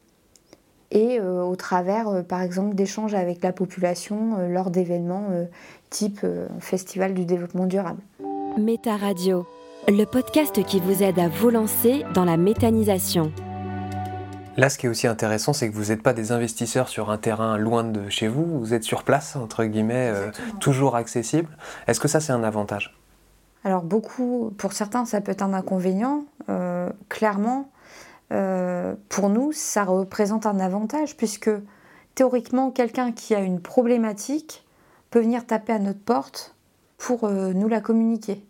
et 0.94 1.20
euh, 1.20 1.42
au 1.42 1.56
travers, 1.56 2.08
euh, 2.08 2.22
par 2.22 2.40
exemple, 2.40 2.74
d'échanges 2.74 3.14
avec 3.14 3.42
la 3.42 3.52
population 3.52 4.48
lors 4.48 4.70
d'événements 4.70 5.28
type 5.90 6.26
Festival 6.60 7.12
du 7.14 7.24
développement 7.24 7.66
durable. 7.66 8.00
Méta 8.58 8.96
Radio, 8.96 9.46
le 9.86 10.04
podcast 10.04 10.64
qui 10.64 10.80
vous 10.80 11.02
aide 11.02 11.18
à 11.18 11.28
vous 11.28 11.50
lancer 11.50 12.04
dans 12.14 12.24
la 12.24 12.36
méthanisation. 12.36 13.30
Là, 14.56 14.70
ce 14.70 14.78
qui 14.78 14.86
est 14.86 14.88
aussi 14.88 15.06
intéressant, 15.06 15.52
c'est 15.52 15.68
que 15.68 15.74
vous 15.74 15.86
n'êtes 15.86 16.02
pas 16.02 16.12
des 16.12 16.32
investisseurs 16.32 16.88
sur 16.88 17.10
un 17.10 17.18
terrain 17.18 17.58
loin 17.58 17.84
de 17.84 18.08
chez 18.08 18.28
vous, 18.28 18.44
vous 18.60 18.72
êtes 18.72 18.84
sur 18.84 19.02
place, 19.02 19.36
entre 19.36 19.64
guillemets, 19.64 20.12
toujours 20.60 20.96
accessible. 20.96 21.48
Est-ce 21.88 22.00
que 22.00 22.08
ça, 22.08 22.20
c'est 22.20 22.32
un 22.32 22.44
avantage? 22.44 22.96
Alors 23.64 23.82
beaucoup, 23.82 24.52
pour 24.58 24.74
certains, 24.74 25.06
ça 25.06 25.20
peut 25.22 25.32
être 25.32 25.42
un 25.42 25.54
inconvénient. 25.54 26.26
Euh, 26.50 26.90
clairement, 27.08 27.70
euh, 28.32 28.94
pour 29.08 29.28
nous, 29.28 29.52
ça 29.52 29.84
représente 29.84 30.46
un 30.46 30.58
avantage 30.60 31.16
puisque 31.16 31.50
théoriquement, 32.14 32.70
quelqu'un 32.70 33.12
qui 33.12 33.34
a 33.34 33.40
une 33.40 33.60
problématique 33.60 34.64
peut 35.10 35.20
venir 35.20 35.46
taper 35.46 35.72
à 35.72 35.78
notre 35.78 36.00
porte 36.00 36.54
pour 36.98 37.24
euh, 37.24 37.52
nous 37.52 37.68
la 37.68 37.80
communiquer. 37.80 38.44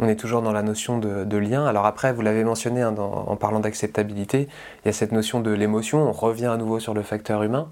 On 0.00 0.06
est 0.06 0.16
toujours 0.16 0.42
dans 0.42 0.52
la 0.52 0.62
notion 0.62 0.98
de, 0.98 1.36
lien. 1.36 1.66
Alors 1.66 1.84
après, 1.84 2.12
vous 2.12 2.22
l'avez 2.22 2.44
mentionné 2.44 2.82
hein, 2.82 2.94
en 2.96 3.34
parlant 3.34 3.58
d'acceptabilité, 3.58 4.48
il 4.84 4.86
y 4.86 4.88
a 4.88 4.92
cette 4.92 5.10
notion 5.10 5.40
de 5.40 5.50
l'émotion. 5.50 6.08
On 6.08 6.12
revient 6.12 6.46
à 6.46 6.56
nouveau 6.56 6.78
sur 6.78 6.94
le 6.94 7.02
facteur 7.02 7.42
humain 7.42 7.68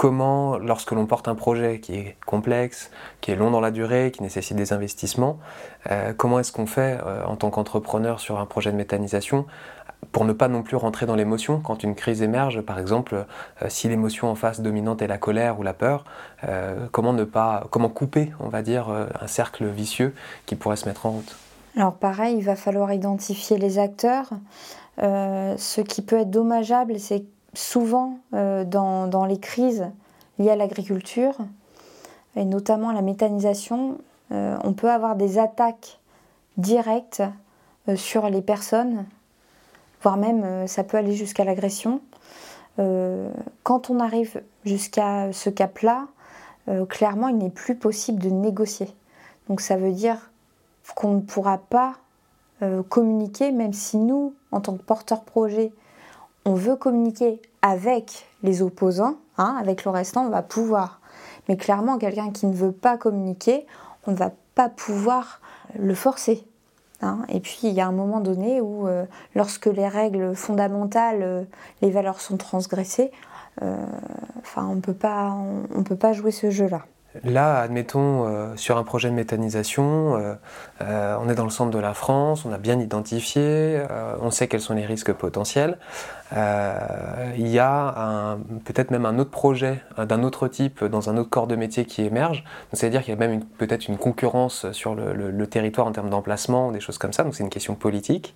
comment, 0.00 0.56
lorsque 0.56 0.92
l'on 0.92 1.04
porte 1.04 1.28
un 1.28 1.34
projet 1.34 1.78
qui 1.78 1.94
est 1.94 2.16
complexe, 2.24 2.90
qui 3.20 3.32
est 3.32 3.36
long 3.36 3.50
dans 3.50 3.60
la 3.60 3.70
durée, 3.70 4.10
qui 4.10 4.22
nécessite 4.22 4.56
des 4.56 4.72
investissements, 4.72 5.38
euh, 5.90 6.14
comment 6.16 6.40
est-ce 6.40 6.52
qu'on 6.52 6.64
fait 6.64 6.98
euh, 7.04 7.22
en 7.26 7.36
tant 7.36 7.50
qu'entrepreneur 7.50 8.18
sur 8.18 8.40
un 8.40 8.46
projet 8.46 8.72
de 8.72 8.78
méthanisation 8.78 9.44
pour 10.10 10.24
ne 10.24 10.32
pas 10.32 10.48
non 10.48 10.62
plus 10.62 10.78
rentrer 10.78 11.04
dans 11.04 11.16
l'émotion 11.16 11.60
quand 11.60 11.82
une 11.82 11.94
crise 11.94 12.22
émerge, 12.22 12.62
par 12.62 12.78
exemple, 12.78 13.26
euh, 13.60 13.66
si 13.68 13.90
l'émotion 13.90 14.30
en 14.30 14.34
face 14.36 14.62
dominante 14.62 15.02
est 15.02 15.06
la 15.06 15.18
colère 15.18 15.60
ou 15.60 15.62
la 15.62 15.74
peur, 15.74 16.04
comment 16.92 17.12
ne 17.12 17.24
pas, 17.24 17.66
comment 17.68 17.90
couper, 17.90 18.32
on 18.40 18.48
va 18.48 18.62
dire, 18.62 18.88
un 18.88 19.26
cercle 19.26 19.66
vicieux 19.66 20.14
qui 20.46 20.56
pourrait 20.56 20.76
se 20.76 20.88
mettre 20.88 21.04
en 21.04 21.10
route? 21.10 21.36
Alors 21.76 21.92
pareil, 21.92 22.38
il 22.38 22.44
va 22.44 22.56
falloir 22.56 22.90
identifier 22.94 23.58
les 23.58 23.78
acteurs. 23.78 24.30
ce 24.96 25.80
qui 25.82 26.00
peut 26.00 26.20
être 26.20 26.30
dommageable, 26.30 26.98
c'est 26.98 27.26
souvent 27.54 28.18
euh, 28.34 28.64
dans, 28.64 29.24
les 29.26 29.38
crises 29.38 29.88
liées 30.38 30.50
à 30.50 30.56
l'agriculture, 30.56 31.36
et 32.36 32.44
notamment 32.44 32.92
la 32.92 33.02
méthanisation, 33.02 33.98
euh, 34.32 34.56
on 34.64 34.72
peut 34.72 34.90
avoir 34.90 35.16
des 35.16 35.38
attaques 35.38 35.98
directes 36.56 37.22
euh, 37.88 37.96
sur 37.96 38.28
les 38.28 38.42
personnes, 38.42 39.04
voire 40.02 40.16
même 40.16 40.66
ça 40.66 40.84
peut 40.84 40.96
aller 40.96 41.14
jusqu'à 41.14 41.44
l'agression. 41.44 42.00
quand 43.64 43.90
on 43.90 44.00
arrive 44.00 44.40
jusqu'à 44.64 45.30
ce 45.30 45.50
cap-là, 45.50 46.06
clairement, 46.88 47.28
il 47.28 47.36
n'est 47.36 47.50
plus 47.50 47.74
possible 47.74 48.18
de 48.18 48.30
négocier. 48.30 48.88
Donc 49.50 49.60
ça 49.60 49.76
veut 49.76 49.92
dire 49.92 50.30
qu'on 50.94 51.16
ne 51.16 51.20
pourra 51.20 51.58
pas 51.58 51.96
communiquer, 52.88 53.52
même 53.52 53.74
si 53.74 53.98
nous, 53.98 54.32
en 54.52 54.62
tant 54.62 54.74
que 54.74 54.82
porteurs 54.82 55.24
projet, 55.24 55.70
on 56.44 56.54
veut 56.54 56.76
communiquer 56.76 57.40
avec 57.62 58.26
les 58.42 58.62
opposants, 58.62 59.16
hein, 59.38 59.56
avec 59.60 59.84
le 59.84 59.90
restant, 59.90 60.26
on 60.26 60.30
va 60.30 60.42
pouvoir. 60.42 61.00
Mais 61.48 61.56
clairement, 61.56 61.98
quelqu'un 61.98 62.30
qui 62.30 62.46
ne 62.46 62.54
veut 62.54 62.72
pas 62.72 62.96
communiquer, 62.96 63.66
on 64.06 64.12
ne 64.12 64.16
va 64.16 64.30
pas 64.54 64.68
pouvoir 64.68 65.40
le 65.78 65.94
forcer. 65.94 66.44
Hein. 67.02 67.20
Et 67.28 67.40
puis, 67.40 67.60
il 67.64 67.72
y 67.72 67.80
a 67.80 67.86
un 67.86 67.92
moment 67.92 68.20
donné 68.20 68.60
où, 68.60 68.86
euh, 68.86 69.04
lorsque 69.34 69.66
les 69.66 69.88
règles 69.88 70.34
fondamentales, 70.34 71.22
euh, 71.22 71.42
les 71.82 71.90
valeurs 71.90 72.20
sont 72.20 72.36
transgressées, 72.36 73.10
euh, 73.62 73.76
on 74.56 74.74
ne 74.74 74.80
peut 74.80 74.94
pas 75.96 76.12
jouer 76.12 76.30
ce 76.30 76.50
jeu-là. 76.50 76.82
Là, 77.24 77.58
admettons, 77.58 78.54
sur 78.56 78.78
un 78.78 78.84
projet 78.84 79.10
de 79.10 79.14
méthanisation, 79.14 80.14
on 80.80 81.28
est 81.28 81.34
dans 81.34 81.44
le 81.44 81.50
centre 81.50 81.72
de 81.72 81.78
la 81.78 81.92
France, 81.92 82.44
on 82.44 82.52
a 82.52 82.58
bien 82.58 82.78
identifié, 82.78 83.82
on 84.20 84.30
sait 84.30 84.46
quels 84.46 84.60
sont 84.60 84.74
les 84.74 84.86
risques 84.86 85.12
potentiels. 85.12 85.76
Il 86.32 87.48
y 87.48 87.58
a 87.58 88.38
peut-être 88.64 88.90
même 88.90 89.06
un 89.06 89.18
autre 89.18 89.30
projet 89.30 89.82
d'un 89.98 90.22
autre 90.22 90.48
type 90.48 90.84
dans 90.84 91.10
un 91.10 91.16
autre 91.16 91.30
corps 91.30 91.46
de 91.46 91.56
métier 91.56 91.84
qui 91.84 92.02
émerge. 92.02 92.44
C'est-à-dire 92.72 93.02
qu'il 93.02 93.10
y 93.10 93.16
a 93.16 93.18
même 93.18 93.44
peut-être 93.44 93.88
une 93.88 93.98
concurrence 93.98 94.70
sur 94.72 94.94
le, 94.94 95.46
territoire 95.46 95.86
en 95.86 95.92
termes 95.92 96.10
d'emplacement, 96.10 96.70
des 96.70 96.80
choses 96.80 96.98
comme 96.98 97.12
ça. 97.12 97.24
Donc 97.24 97.34
c'est 97.34 97.42
une 97.42 97.50
question 97.50 97.74
politique. 97.74 98.34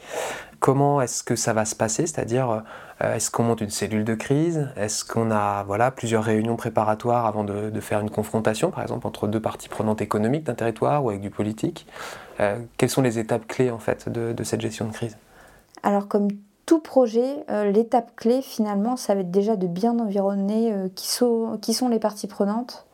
Comment 0.59 1.01
est-ce 1.01 1.23
que 1.23 1.37
ça 1.37 1.53
va 1.53 1.65
se 1.65 1.77
passer? 1.77 2.07
C'est-à-dire, 2.07 2.63
est-ce 3.01 3.31
qu'on 3.31 3.45
monte 3.45 3.61
une 3.61 3.71
cellule 3.71 4.05
de 4.05 4.15
crise? 4.15 4.69
Est-ce 4.77 5.05
qu'on 5.05 5.31
a 5.31 5.63
voilà, 5.65 5.91
plusieurs 5.91 6.25
réunions 6.25 6.57
préparatoires 6.57 7.27
avant 7.27 7.45
de 7.45 7.81
faire 7.81 8.01
une 8.01 8.11
confrontation 8.11 8.71
par 8.71 8.83
exemple, 8.83 9.07
entre 9.07 9.27
deux 9.29 9.41
parties 9.41 9.69
prenantes 9.69 10.01
économiques 10.01 10.45
d'un 10.45 10.55
territoire 10.55 11.05
ou 11.05 11.11
avec 11.11 11.21
du 11.21 11.31
politique? 11.31 11.87
Euh, 12.41 12.59
quelles 12.77 12.91
sont 12.91 13.03
les 13.03 13.19
étapes 13.19 13.47
clés, 13.47 13.71
en 13.71 13.79
fait, 13.79 14.09
de, 14.09 14.43
cette 14.43 14.61
gestion 14.61 14.87
de 14.87 14.93
crise? 14.93 15.17
Alors, 15.83 16.09
comme 16.09 16.29
tout 16.67 16.81
projet, 16.81 17.45
euh, 17.51 17.71
l'étape 17.71 18.17
clé, 18.17 18.43
finalement, 18.43 18.97
ça 18.97 19.15
va 19.15 19.21
être 19.21 19.31
déjà 19.31 19.57
de 19.57 19.67
bien 19.67 19.99
environner 19.99 20.73
euh, 20.73 20.89
qui, 20.95 21.09
sont, 21.09 21.59
qui 21.61 21.75
sont 21.75 21.89
les 21.89 21.99
parties 21.99 22.27
prenantes, 22.27 22.87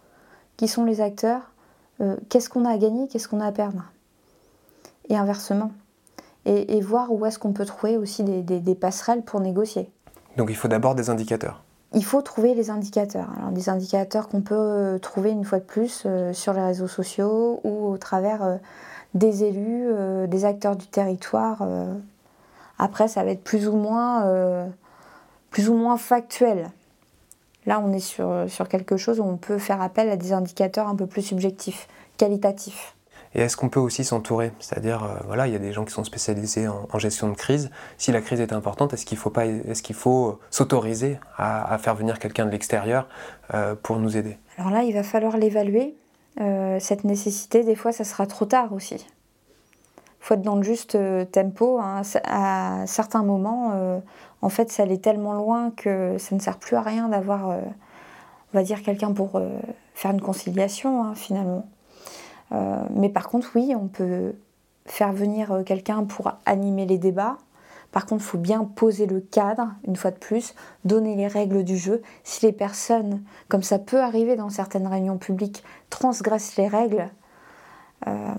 qui 0.56 0.68
sont 0.68 0.84
les 0.84 1.00
acteurs, 1.00 1.42
qu'est-ce 2.30 2.48
qu'on 2.48 2.64
a 2.64 2.70
à 2.70 2.78
gagner, 2.78 3.08
qu'est-ce 3.08 3.28
qu'on 3.28 3.40
a 3.40 3.46
à 3.46 3.52
perdre. 3.52 3.84
Et 5.10 5.16
inversement. 5.16 5.70
Et, 6.46 6.80
voir 6.80 7.12
où 7.12 7.26
est-ce 7.26 7.38
qu'on 7.38 7.52
peut 7.52 7.66
trouver 7.66 7.98
aussi 7.98 8.24
des 8.24 8.74
passerelles 8.74 9.22
pour 9.22 9.40
négocier. 9.40 9.90
Donc 10.38 10.48
il 10.48 10.56
faut 10.56 10.68
d'abord 10.68 10.94
des 10.94 11.10
indicateurs 11.10 11.62
il 11.92 12.04
faut 12.04 12.22
trouver 12.22 12.54
les 12.54 12.70
indicateurs. 12.70 13.28
Alors, 13.36 13.50
des 13.50 13.68
indicateurs 13.68 14.28
qu'on 14.28 14.42
peut 14.42 14.54
euh, 14.54 14.98
trouver 14.98 15.30
une 15.30 15.44
fois 15.44 15.58
de 15.58 15.64
plus 15.64 16.04
euh, 16.06 16.32
sur 16.32 16.52
les 16.52 16.62
réseaux 16.62 16.86
sociaux 16.86 17.60
ou 17.64 17.88
au 17.88 17.98
travers 17.98 18.42
euh, 18.42 18.56
des 19.14 19.42
élus, 19.42 19.88
des 20.28 20.44
acteurs 20.44 20.76
du 20.76 20.86
territoire. 20.86 21.66
Après, 22.82 23.08
ça 23.08 23.22
va 23.22 23.30
être 23.30 23.44
plus 23.44 23.68
ou 23.68 23.76
moins, 23.76 24.24
plus 25.50 25.68
ou 25.68 25.74
moins 25.74 25.98
factuel. 25.98 26.70
Là, 27.66 27.82
on 27.84 27.92
est 27.92 28.00
sur, 28.00 28.46
sur 28.48 28.68
quelque 28.68 28.96
chose 28.96 29.20
où 29.20 29.24
on 29.24 29.36
peut 29.36 29.58
faire 29.58 29.82
appel 29.82 30.08
à 30.08 30.16
des 30.16 30.32
indicateurs 30.32 30.88
un 30.88 30.96
peu 30.96 31.06
plus 31.06 31.22
subjectifs, 31.22 31.88
qualitatifs. 32.16 32.96
Et 33.34 33.40
est-ce 33.40 33.56
qu'on 33.56 33.68
peut 33.68 33.80
aussi 33.80 34.04
s'entourer? 34.04 34.52
C'est-à-dire, 34.58 35.04
euh, 35.04 35.14
voilà, 35.26 35.46
il 35.46 35.52
y 35.52 35.56
a 35.56 35.60
des 35.60 35.72
gens 35.72 35.84
qui 35.84 35.92
sont 35.92 36.02
spécialisés 36.02 36.66
en, 36.66 36.98
gestion 36.98 37.28
de 37.28 37.34
crise. 37.34 37.70
Si 37.96 38.10
la 38.10 38.20
crise 38.20 38.40
est 38.40 38.52
importante, 38.52 38.92
est-ce 38.92 39.06
qu'il 39.06 39.18
faut, 39.18 39.30
pas, 39.30 39.46
est-ce 39.46 39.82
qu'il 39.82 39.94
faut 39.94 40.40
s'autoriser 40.50 41.18
à, 41.36 41.78
faire 41.78 41.94
venir 41.94 42.18
quelqu'un 42.18 42.44
de 42.44 42.50
l'extérieur 42.50 43.06
euh, 43.54 43.74
pour 43.80 43.98
nous 43.98 44.16
aider? 44.16 44.36
Alors 44.58 44.72
là, 44.72 44.82
il 44.82 44.92
va 44.92 45.04
falloir 45.04 45.36
l'évaluer. 45.36 45.94
Euh, 46.40 46.78
cette 46.80 47.04
nécessité, 47.04 47.62
des 47.62 47.76
fois, 47.76 47.92
ça 47.92 48.04
sera 48.04 48.26
trop 48.26 48.46
tard 48.46 48.72
aussi. 48.72 49.06
Faut 50.20 50.34
être 50.34 50.42
dans 50.42 50.56
le 50.56 50.62
juste 50.62 50.98
tempo. 51.32 51.78
Hein. 51.80 52.02
À 52.24 52.86
certains 52.86 53.22
moments, 53.22 54.00
en 54.42 54.48
fait, 54.50 54.70
ça 54.70 54.82
allait 54.82 54.98
tellement 54.98 55.32
loin 55.32 55.70
que 55.70 56.18
ça 56.18 56.34
ne 56.34 56.40
sert 56.40 56.58
plus 56.58 56.76
à 56.76 56.82
rien 56.82 57.08
d'avoir, 57.08 57.48
on 57.48 57.62
va 58.52 58.62
dire, 58.62 58.82
quelqu'un 58.82 59.12
pour 59.12 59.40
faire 59.94 60.10
une 60.10 60.20
conciliation, 60.20 61.02
hein, 61.02 61.14
finalement. 61.14 61.64
Euh, 62.52 62.82
mais 62.94 63.08
par 63.08 63.28
contre, 63.28 63.50
oui, 63.54 63.74
on 63.76 63.86
peut 63.86 64.34
faire 64.86 65.12
venir 65.12 65.52
euh, 65.52 65.62
quelqu'un 65.62 66.04
pour 66.04 66.32
animer 66.46 66.86
les 66.86 66.98
débats, 66.98 67.38
Par 67.92 68.06
contre, 68.06 68.22
il 68.22 68.26
faut 68.26 68.38
bien 68.38 68.64
poser 68.64 69.06
le 69.06 69.20
cadre, 69.20 69.68
une 69.86 69.96
fois 69.96 70.10
de 70.10 70.16
plus, 70.16 70.54
donner 70.84 71.16
les 71.16 71.26
règles 71.26 71.64
du 71.64 71.76
jeu. 71.76 72.02
Si 72.24 72.46
les 72.46 72.52
personnes, 72.52 73.22
comme 73.48 73.62
ça 73.62 73.78
peut 73.78 74.00
arriver 74.00 74.36
dans 74.36 74.48
certaines 74.48 74.86
réunions 74.86 75.18
publiques, 75.18 75.64
transgressent 75.90 76.56
les 76.56 76.68
règles, 76.68 77.08
euh, 78.06 78.34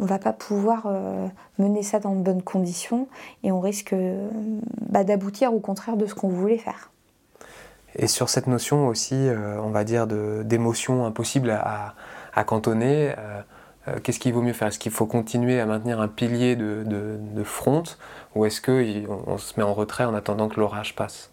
on 0.00 0.06
va 0.06 0.18
pas 0.18 0.32
pouvoir 0.32 0.84
euh, 0.86 1.28
mener 1.58 1.82
ça 1.82 2.00
dans 2.00 2.14
de 2.14 2.22
bonnes 2.22 2.42
conditions 2.42 3.08
et 3.42 3.52
on 3.52 3.60
risque 3.60 3.94
bah, 4.88 5.04
d'aboutir 5.04 5.54
au 5.54 5.60
contraire 5.60 5.96
de 5.96 6.06
ce 6.06 6.14
qu'on 6.14 6.28
voulait 6.28 6.58
faire. 6.58 6.90
Et 7.96 8.06
sur 8.06 8.28
cette 8.28 8.46
notion 8.46 8.88
aussi, 8.88 9.14
euh, 9.14 9.60
on 9.60 9.70
va 9.70 9.84
dire, 9.84 10.06
d'émotion 10.06 11.04
impossible 11.06 11.50
à, 11.50 11.94
cantonner, 12.44 13.14
qu'est-ce 14.02 14.18
qu'il 14.18 14.32
vaut 14.32 14.40
mieux 14.40 14.54
faire? 14.54 14.68
Est-ce 14.68 14.78
qu'il 14.78 14.92
faut 14.92 15.04
continuer 15.04 15.60
à 15.60 15.66
maintenir 15.66 16.00
un 16.00 16.08
pilier 16.08 16.56
de, 16.56 16.84
de 16.86 17.44
front 17.44 17.82
ou 18.34 18.46
est-ce 18.46 18.62
qu'on 18.62 19.22
on 19.26 19.36
se 19.36 19.58
met 19.58 19.64
en 19.64 19.74
retrait 19.74 20.04
en 20.04 20.14
attendant 20.14 20.48
que 20.48 20.58
l'orage 20.58 20.96
passe? 20.96 21.29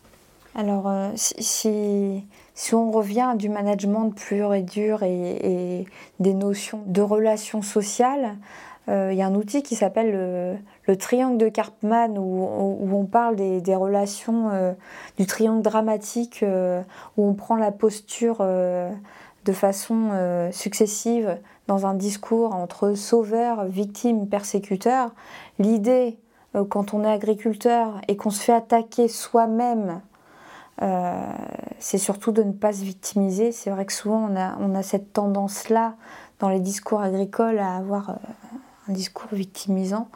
Alors, 0.58 0.92
si, 1.16 2.26
si 2.56 2.74
on 2.74 2.90
revient 2.90 3.36
du 3.38 3.48
management 3.48 4.10
pur 4.10 4.56
et 4.56 4.64
dur 4.64 5.04
et, 5.04 5.86
des 6.20 6.34
notions 6.34 6.82
de 6.88 7.04
relations 7.04 7.62
sociales, 7.62 8.36
euh, 8.90 9.10
il 9.12 9.18
y 9.20 9.22
a 9.22 9.28
un 9.28 9.36
outil 9.36 9.62
qui 9.62 9.76
s'appelle 9.76 10.58
le, 10.88 10.98
triangle 10.98 11.38
de 11.38 11.50
Karpman 11.50 12.18
où, 12.18 12.90
on 12.92 13.06
parle 13.06 13.36
des, 13.36 13.76
relations 13.76 14.50
euh, 14.50 14.74
du 15.18 15.28
triangle 15.28 15.62
dramatique 15.62 16.42
euh, 16.42 16.82
où 17.18 17.28
on 17.28 17.36
prend 17.36 17.56
la 17.56 17.72
posture 17.72 18.38
de 18.40 19.54
façon 19.54 20.50
successive 20.52 21.38
dans 21.68 21.86
un 21.86 21.94
discours 21.94 22.56
entre 22.56 22.96
sauveur, 22.96 23.66
victime, 23.66 24.28
persécuteur. 24.28 25.12
L'idée, 25.60 26.18
quand 26.70 26.96
on 26.96 27.04
est 27.04 27.12
agriculteur 27.12 28.02
et 28.08 28.16
qu'on 28.18 28.32
se 28.32 28.42
fait 28.42 28.54
attaquer 28.54 29.08
soi-même 29.08 30.02
euh, 30.82 31.34
c'est 31.80 31.98
surtout 31.98 32.32
de 32.32 32.44
ne 32.44 32.52
pas 32.52 32.74
se 32.74 32.84
victimiser. 32.84 33.52
C'est 33.52 33.70
vrai 33.70 33.86
que 33.86 33.94
souvent 33.94 34.30
on 34.30 34.36
a, 34.36 34.56
on 34.60 34.76
a 34.76 34.84
cette 34.84 35.14
tendance-là 35.14 35.96
dans 36.40 36.50
les 36.50 36.60
discours 36.60 37.02
agricoles 37.02 37.60
à 37.60 37.76
avoir 37.76 38.12
euh, 38.12 38.14
un 38.90 38.94
discours 38.94 39.30
victimisant. 39.32 40.10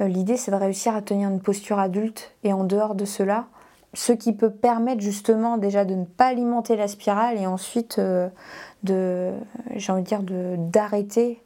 Euh, 0.00 0.08
l'idée 0.08 0.36
c'est 0.36 0.50
de 0.50 0.56
réussir 0.56 0.96
à 0.96 1.02
tenir 1.02 1.28
une 1.28 1.40
posture 1.40 1.78
adulte 1.78 2.32
et 2.42 2.52
en 2.52 2.64
dehors 2.64 2.94
de 2.94 3.04
cela, 3.04 3.46
ce 3.94 4.12
qui 4.12 4.32
peut 4.32 4.50
permettre 4.50 5.02
justement 5.02 5.56
déjà 5.56 5.84
de 5.84 5.94
ne 5.94 6.04
pas 6.04 6.26
alimenter 6.26 6.76
la 6.76 6.88
spirale 6.88 7.38
et 7.38 7.46
ensuite 7.46 8.00
de, 8.00 9.32
j'ai 9.76 9.92
envie 9.92 10.02
de 10.02 10.06
dire, 10.06 10.22
d'arrêter, 10.56 11.42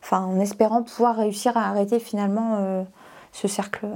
enfin 0.00 0.20
en 0.20 0.38
espérant 0.38 0.84
pouvoir 0.84 1.16
réussir 1.16 1.56
à 1.56 1.68
arrêter 1.68 1.98
finalement 1.98 2.84
ce 3.32 3.48
cercle, 3.48 3.88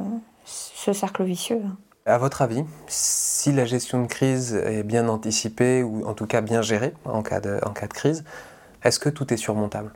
ce 0.44 0.92
cercle 0.92 1.22
vicieux. 1.22 1.62
À 2.04 2.18
votre 2.18 2.42
avis, 2.42 2.64
si 2.88 3.52
la 3.52 3.64
gestion 3.64 4.02
de 4.02 4.08
crise 4.08 4.54
est 4.54 4.82
bien 4.82 5.08
anticipée 5.08 5.84
ou 5.84 6.04
en 6.04 6.14
tout 6.14 6.26
cas 6.26 6.40
bien 6.40 6.60
gérée 6.60 6.94
en 7.04 7.22
cas 7.22 7.40
de, 7.40 7.60
en 7.64 7.70
cas 7.70 7.86
de 7.86 7.92
crise, 7.92 8.24
est-ce 8.82 8.98
que 8.98 9.08
tout 9.08 9.32
est 9.32 9.36
surmontable? 9.36 9.92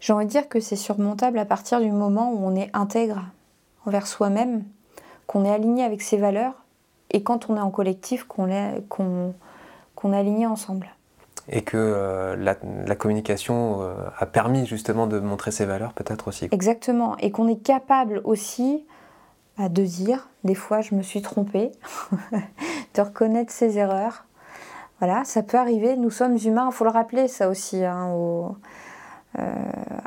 J'ai 0.00 0.12
envie 0.12 0.26
de 0.26 0.30
dire 0.30 0.46
que 0.46 0.60
c'est 0.60 0.76
surmontable 0.76 1.38
à 1.38 1.46
partir 1.46 1.80
du 1.80 1.90
moment 1.90 2.32
où 2.32 2.46
on 2.46 2.54
est 2.54 2.68
intègre 2.74 3.24
envers 3.86 4.06
soi-même, 4.06 4.62
qu'on 5.26 5.46
est 5.46 5.50
aligné 5.50 5.84
avec 5.84 6.02
ses 6.02 6.18
valeurs 6.18 6.52
et 7.10 7.22
quand 7.22 7.48
on 7.48 7.56
est 7.56 7.60
en 7.60 7.70
collectif, 7.70 8.24
qu'on 8.24 8.50
est, 8.50 8.82
qu'on, 8.90 9.32
est 10.12 10.16
aligné 10.18 10.46
ensemble. 10.46 10.90
Et 11.48 11.62
que 11.62 11.78
euh, 11.78 12.36
la, 12.36 12.94
communication 12.94 13.80
euh, 13.80 13.94
a 14.18 14.26
permis 14.26 14.66
justement 14.66 15.06
de 15.06 15.18
montrer 15.18 15.50
ses 15.50 15.64
valeurs 15.64 15.94
peut-être 15.94 16.28
aussi. 16.28 16.48
Exactement. 16.50 17.16
Et 17.16 17.30
qu'on 17.30 17.48
est 17.48 17.62
capable 17.62 18.20
aussi 18.24 18.84
de 19.58 19.82
dire, 19.82 20.28
des 20.44 20.54
fois 20.54 20.80
je 20.80 20.94
me 20.94 21.02
suis 21.02 21.22
trompée, 21.22 21.72
de 22.94 23.00
reconnaître 23.00 23.52
ses 23.52 23.78
erreurs. 23.78 24.24
Voilà, 25.00 25.24
ça 25.24 25.42
peut 25.42 25.58
arriver, 25.58 25.96
nous 25.96 26.10
sommes 26.10 26.36
humains, 26.44 26.68
il 26.70 26.74
faut 26.74 26.84
le 26.84 26.90
rappeler 26.90 27.28
ça 27.28 27.48
aussi 27.48 27.84
hein, 27.84 28.12
euh, 29.38 29.44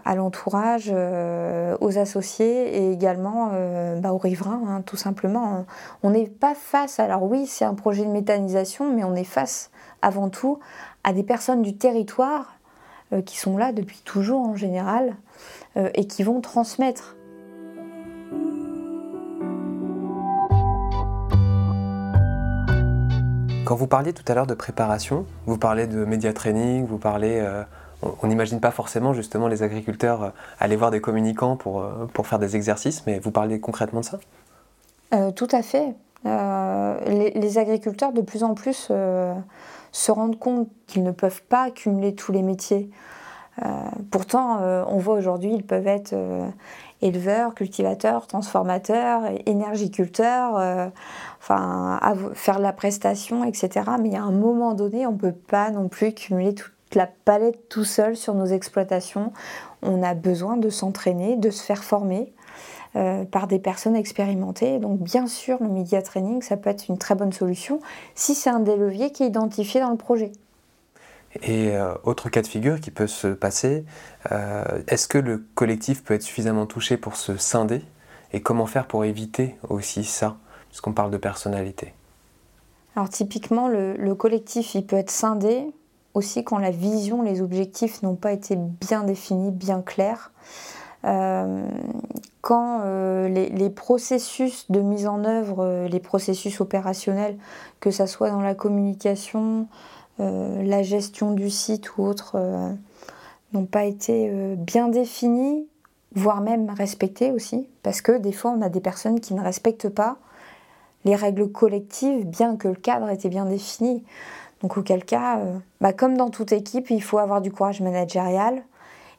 à 0.03 0.15
l'entourage, 0.15 0.89
euh, 0.91 1.77
aux 1.79 1.99
associés 1.99 2.75
et 2.75 2.91
également 2.91 3.51
euh, 3.53 3.99
bah, 3.99 4.13
aux 4.13 4.17
riverains, 4.17 4.61
hein, 4.67 4.81
tout 4.81 4.97
simplement. 4.97 5.65
On 6.01 6.09
n'est 6.09 6.27
pas 6.27 6.55
face, 6.55 6.99
alors 6.99 7.23
oui, 7.23 7.45
c'est 7.45 7.63
un 7.63 7.75
projet 7.75 8.03
de 8.03 8.09
méthanisation, 8.09 8.91
mais 8.91 9.03
on 9.03 9.13
est 9.13 9.23
face 9.23 9.69
avant 10.01 10.29
tout 10.29 10.59
à 11.03 11.13
des 11.13 11.23
personnes 11.23 11.61
du 11.61 11.77
territoire 11.77 12.55
qui 13.25 13.37
sont 13.37 13.57
là 13.57 13.73
depuis 13.73 14.01
toujours 14.05 14.41
en 14.41 14.55
général 14.55 15.15
et 15.75 16.07
qui 16.07 16.23
vont 16.23 16.39
transmettre 16.39 17.17
Quand 23.71 23.77
vous 23.77 23.87
parliez 23.87 24.11
tout 24.11 24.25
à 24.27 24.35
l'heure 24.35 24.47
de 24.47 24.53
préparation, 24.53 25.25
vous 25.45 25.57
parlez 25.57 25.87
de 25.87 26.03
média 26.03 26.33
training, 26.33 26.85
vous 26.85 26.97
parlez. 26.97 27.39
Euh, 27.39 27.63
on 28.21 28.27
n'imagine 28.27 28.59
pas 28.59 28.71
forcément 28.71 29.13
justement 29.13 29.47
les 29.47 29.63
agriculteurs 29.63 30.23
euh, 30.23 30.29
aller 30.59 30.75
voir 30.75 30.91
des 30.91 30.99
communicants 30.99 31.55
pour, 31.55 31.79
euh, 31.79 32.05
pour 32.13 32.27
faire 32.27 32.37
des 32.37 32.57
exercices, 32.57 33.05
mais 33.07 33.19
vous 33.19 33.31
parlez 33.31 33.61
concrètement 33.61 34.01
de 34.01 34.05
ça? 34.05 34.19
Tout 35.37 35.47
à 35.53 35.61
fait. 35.61 35.95
Les, 36.25 37.57
agriculteurs 37.57 38.11
de 38.11 38.19
plus 38.19 38.43
en 38.43 38.55
plus 38.55 38.91
se 39.93 40.11
rendent 40.11 40.37
compte 40.37 40.67
qu'ils 40.85 41.03
ne 41.03 41.11
peuvent 41.11 41.43
pas 41.43 41.71
cumuler 41.71 42.13
tous 42.13 42.33
les 42.33 42.41
métiers. 42.41 42.89
Pourtant, 44.09 44.59
on 44.87 44.97
voit 44.97 45.15
aujourd'hui, 45.15 45.53
ils 45.53 45.63
peuvent 45.63 45.87
être 45.87 46.15
éleveurs, 47.01 47.55
cultivateurs, 47.55 48.27
transformateurs, 48.27 49.23
énergiculteurs, 49.45 50.57
euh, 50.57 50.89
faire 52.33 52.59
la 52.59 52.73
prestation, 52.73 53.43
etc. 53.43 53.91
Mais 54.01 54.15
a 54.15 54.23
un 54.23 54.31
moment 54.31 54.73
donné, 54.73 55.07
on 55.07 55.13
ne 55.13 55.17
peut 55.17 55.31
pas 55.31 55.71
non 55.71 55.87
plus 55.87 56.13
cumuler 56.13 56.53
toute 56.53 56.73
la 56.93 57.07
palette 57.07 57.69
tout 57.69 57.83
seul 57.83 58.15
sur 58.15 58.33
nos 58.33 58.45
exploitations. 58.45 59.33
On 59.81 60.03
a 60.03 60.13
besoin 60.13 60.57
de 60.57 60.69
s'entraîner, 60.69 61.35
de 61.35 61.49
se 61.49 61.63
faire 61.63 61.83
former. 61.83 62.33
Euh, 62.97 63.23
par 63.23 63.47
des 63.47 63.57
personnes 63.57 63.95
expérimentées. 63.95 64.77
Donc 64.77 64.99
bien 64.99 65.25
sûr, 65.25 65.59
le 65.61 65.69
media 65.69 66.01
training, 66.01 66.41
ça 66.41 66.57
peut 66.57 66.69
être 66.69 66.89
une 66.89 66.97
très 66.97 67.15
bonne 67.15 67.31
solution 67.31 67.79
si 68.15 68.35
c'est 68.35 68.49
un 68.49 68.59
des 68.59 68.75
leviers 68.75 69.13
qui 69.13 69.23
est 69.23 69.27
identifié 69.27 69.79
dans 69.79 69.91
le 69.91 69.95
projet. 69.95 70.33
Et 71.43 71.75
euh, 71.75 71.93
autre 72.03 72.29
cas 72.29 72.41
de 72.41 72.47
figure 72.47 72.79
qui 72.79 72.91
peut 72.91 73.07
se 73.07 73.27
passer, 73.27 73.85
euh, 74.31 74.63
est-ce 74.87 75.07
que 75.07 75.17
le 75.17 75.45
collectif 75.55 76.03
peut 76.03 76.13
être 76.13 76.23
suffisamment 76.23 76.65
touché 76.65 76.97
pour 76.97 77.15
se 77.15 77.37
scinder? 77.37 77.81
Et 78.33 78.41
comment 78.41 78.65
faire 78.65 78.87
pour 78.87 79.05
éviter 79.05 79.55
aussi 79.69 80.03
ça, 80.03 80.37
puisqu'on 80.69 80.93
parle 80.93 81.11
de 81.11 81.17
personnalité. 81.17 81.93
Alors 82.95 83.09
typiquement, 83.09 83.67
le, 83.67 84.13
collectif, 84.15 84.75
il 84.75 84.85
peut 84.85 84.97
être 84.97 85.11
scindé 85.11 85.65
aussi 86.13 86.43
quand 86.43 86.57
la 86.57 86.71
vision, 86.71 87.21
les 87.21 87.41
objectifs 87.41 88.01
n'ont 88.03 88.15
pas 88.15 88.33
été 88.33 88.57
bien 88.57 89.03
définis, 89.03 89.51
bien 89.51 89.81
clairs. 89.81 90.31
Euh, 91.03 91.65
quand 92.41 92.83
les, 93.27 93.69
processus 93.69 94.69
de 94.69 94.81
mise 94.81 95.07
en 95.07 95.23
œuvre, 95.25 95.87
les 95.89 95.99
processus 95.99 96.59
opérationnels, 96.59 97.37
que 97.79 97.91
ce 97.91 98.05
soit 98.05 98.29
dans 98.29 98.41
la 98.41 98.55
communication, 98.55 99.67
la 100.21 100.83
gestion 100.83 101.31
du 101.31 101.49
site 101.49 101.97
ou 101.97 102.03
autres 102.03 102.33
euh, 102.35 102.71
n'ont 103.53 103.65
pas 103.65 103.85
été 103.85 104.29
euh, 104.29 104.55
bien 104.55 104.87
définis, 104.87 105.67
voire 106.13 106.41
même 106.41 106.69
respectés 106.69 107.31
aussi, 107.31 107.67
parce 107.83 108.01
que 108.01 108.17
des 108.17 108.31
fois 108.31 108.51
on 108.51 108.61
a 108.61 108.69
des 108.69 108.81
personnes 108.81 109.19
qui 109.19 109.33
ne 109.33 109.41
respectent 109.41 109.89
pas 109.89 110.17
les 111.05 111.15
règles 111.15 111.51
collectives, 111.51 112.25
bien 112.25 112.55
que 112.57 112.67
le 112.67 112.75
cadre 112.75 113.09
était 113.09 113.29
bien 113.29 113.45
défini. 113.45 114.03
Donc 114.61 114.77
auquel 114.77 115.03
cas, 115.03 115.39
bah, 115.79 115.91
comme 115.91 116.15
dans 116.15 116.29
toute 116.29 116.51
équipe, 116.51 116.91
il 116.91 117.01
faut 117.01 117.17
avoir 117.17 117.41
du 117.41 117.51
courage 117.51 117.81
managérial 117.81 118.61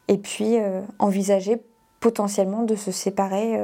et 0.06 0.16
puis 0.16 0.58
envisager 1.00 1.60
potentiellement 1.98 2.62
de 2.62 2.76
se 2.76 2.92
séparer 2.92 3.58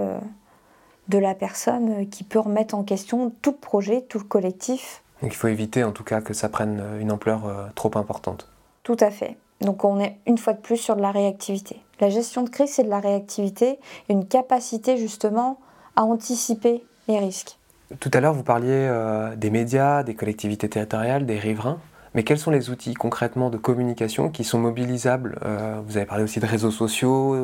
de 1.06 1.18
la 1.18 1.36
personne 1.36 2.08
qui 2.08 2.24
peut 2.24 2.40
remettre 2.40 2.74
en 2.74 2.82
question 2.82 3.32
tout 3.42 3.52
projet, 3.52 4.00
tout 4.08 4.18
le 4.18 4.24
collectif, 4.24 5.04
donc 5.22 5.32
il 5.32 5.36
faut 5.36 5.48
éviter 5.48 5.84
en 5.84 5.92
tout 5.92 6.04
cas 6.04 6.20
que 6.20 6.34
ça 6.34 6.48
prenne 6.48 6.80
euh, 6.80 7.00
une 7.00 7.10
ampleur 7.10 7.46
euh, 7.46 7.66
trop 7.74 7.90
importante. 7.96 8.48
Tout 8.82 8.96
à 9.00 9.10
fait. 9.10 9.36
Donc 9.60 9.84
on 9.84 9.98
est 9.98 10.16
une 10.26 10.38
fois 10.38 10.52
de 10.52 10.60
plus 10.60 10.76
sur 10.76 10.96
de 10.96 11.02
la 11.02 11.10
réactivité. 11.10 11.80
La 12.00 12.10
gestion 12.10 12.42
de 12.42 12.50
crise, 12.50 12.70
c'est 12.70 12.84
de 12.84 12.88
la 12.88 13.00
réactivité, 13.00 13.78
une 14.08 14.26
capacité 14.26 14.96
justement 14.96 15.58
à 15.96 16.02
anticiper 16.02 16.84
les 17.08 17.18
risques. 17.18 17.58
Tout 17.98 18.10
à 18.12 18.20
l'heure, 18.20 18.34
vous 18.34 18.44
parliez 18.44 18.68
euh, 18.70 19.34
des 19.34 19.50
médias, 19.50 20.04
des 20.04 20.14
collectivités 20.14 20.68
territoriales, 20.68 21.26
des 21.26 21.38
riverains. 21.38 21.78
Mais 22.14 22.22
quels 22.22 22.38
sont 22.38 22.50
les 22.50 22.70
outils 22.70 22.94
concrètement 22.94 23.50
de 23.50 23.58
communication 23.58 24.28
qui 24.30 24.42
sont 24.42 24.58
mobilisables 24.58 25.38
Vous 25.86 25.98
avez 25.98 26.06
parlé 26.06 26.24
aussi 26.24 26.40
de 26.40 26.46
réseaux 26.46 26.70
sociaux. 26.70 27.36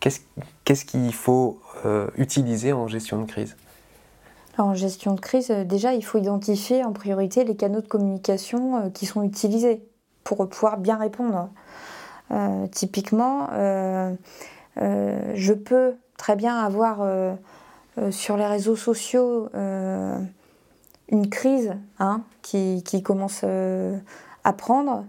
Qu'est-ce 0.00 0.84
qu'il 0.84 1.14
faut 1.14 1.60
utiliser 2.16 2.72
en 2.72 2.88
gestion 2.88 3.22
de 3.22 3.26
crise? 3.26 3.56
En 4.58 4.74
gestion 4.74 5.14
de 5.14 5.20
crise, 5.20 5.50
euh, 5.50 5.64
déjà, 5.64 5.94
il 5.94 6.04
faut 6.04 6.18
identifier 6.18 6.84
en 6.84 6.92
priorité 6.92 7.44
les 7.44 7.56
canaux 7.56 7.80
de 7.80 7.86
communication 7.86 8.76
euh, 8.76 8.90
qui 8.90 9.06
sont 9.06 9.22
utilisés 9.22 9.82
pour 10.24 10.46
pouvoir 10.48 10.78
bien 10.78 10.96
répondre. 10.96 11.48
Euh, 12.30 12.66
typiquement, 12.66 13.48
je 14.76 15.52
peux 15.54 15.94
très 16.18 16.36
bien 16.36 16.58
avoir 16.58 16.98
sur 18.10 18.36
les 18.36 18.46
réseaux 18.46 18.76
sociaux 18.76 19.48
une 19.54 21.30
crise 21.30 21.72
hein, 21.98 22.20
qui, 22.42 23.02
commence 23.02 23.44
à 24.44 24.52
prendre, 24.52 25.06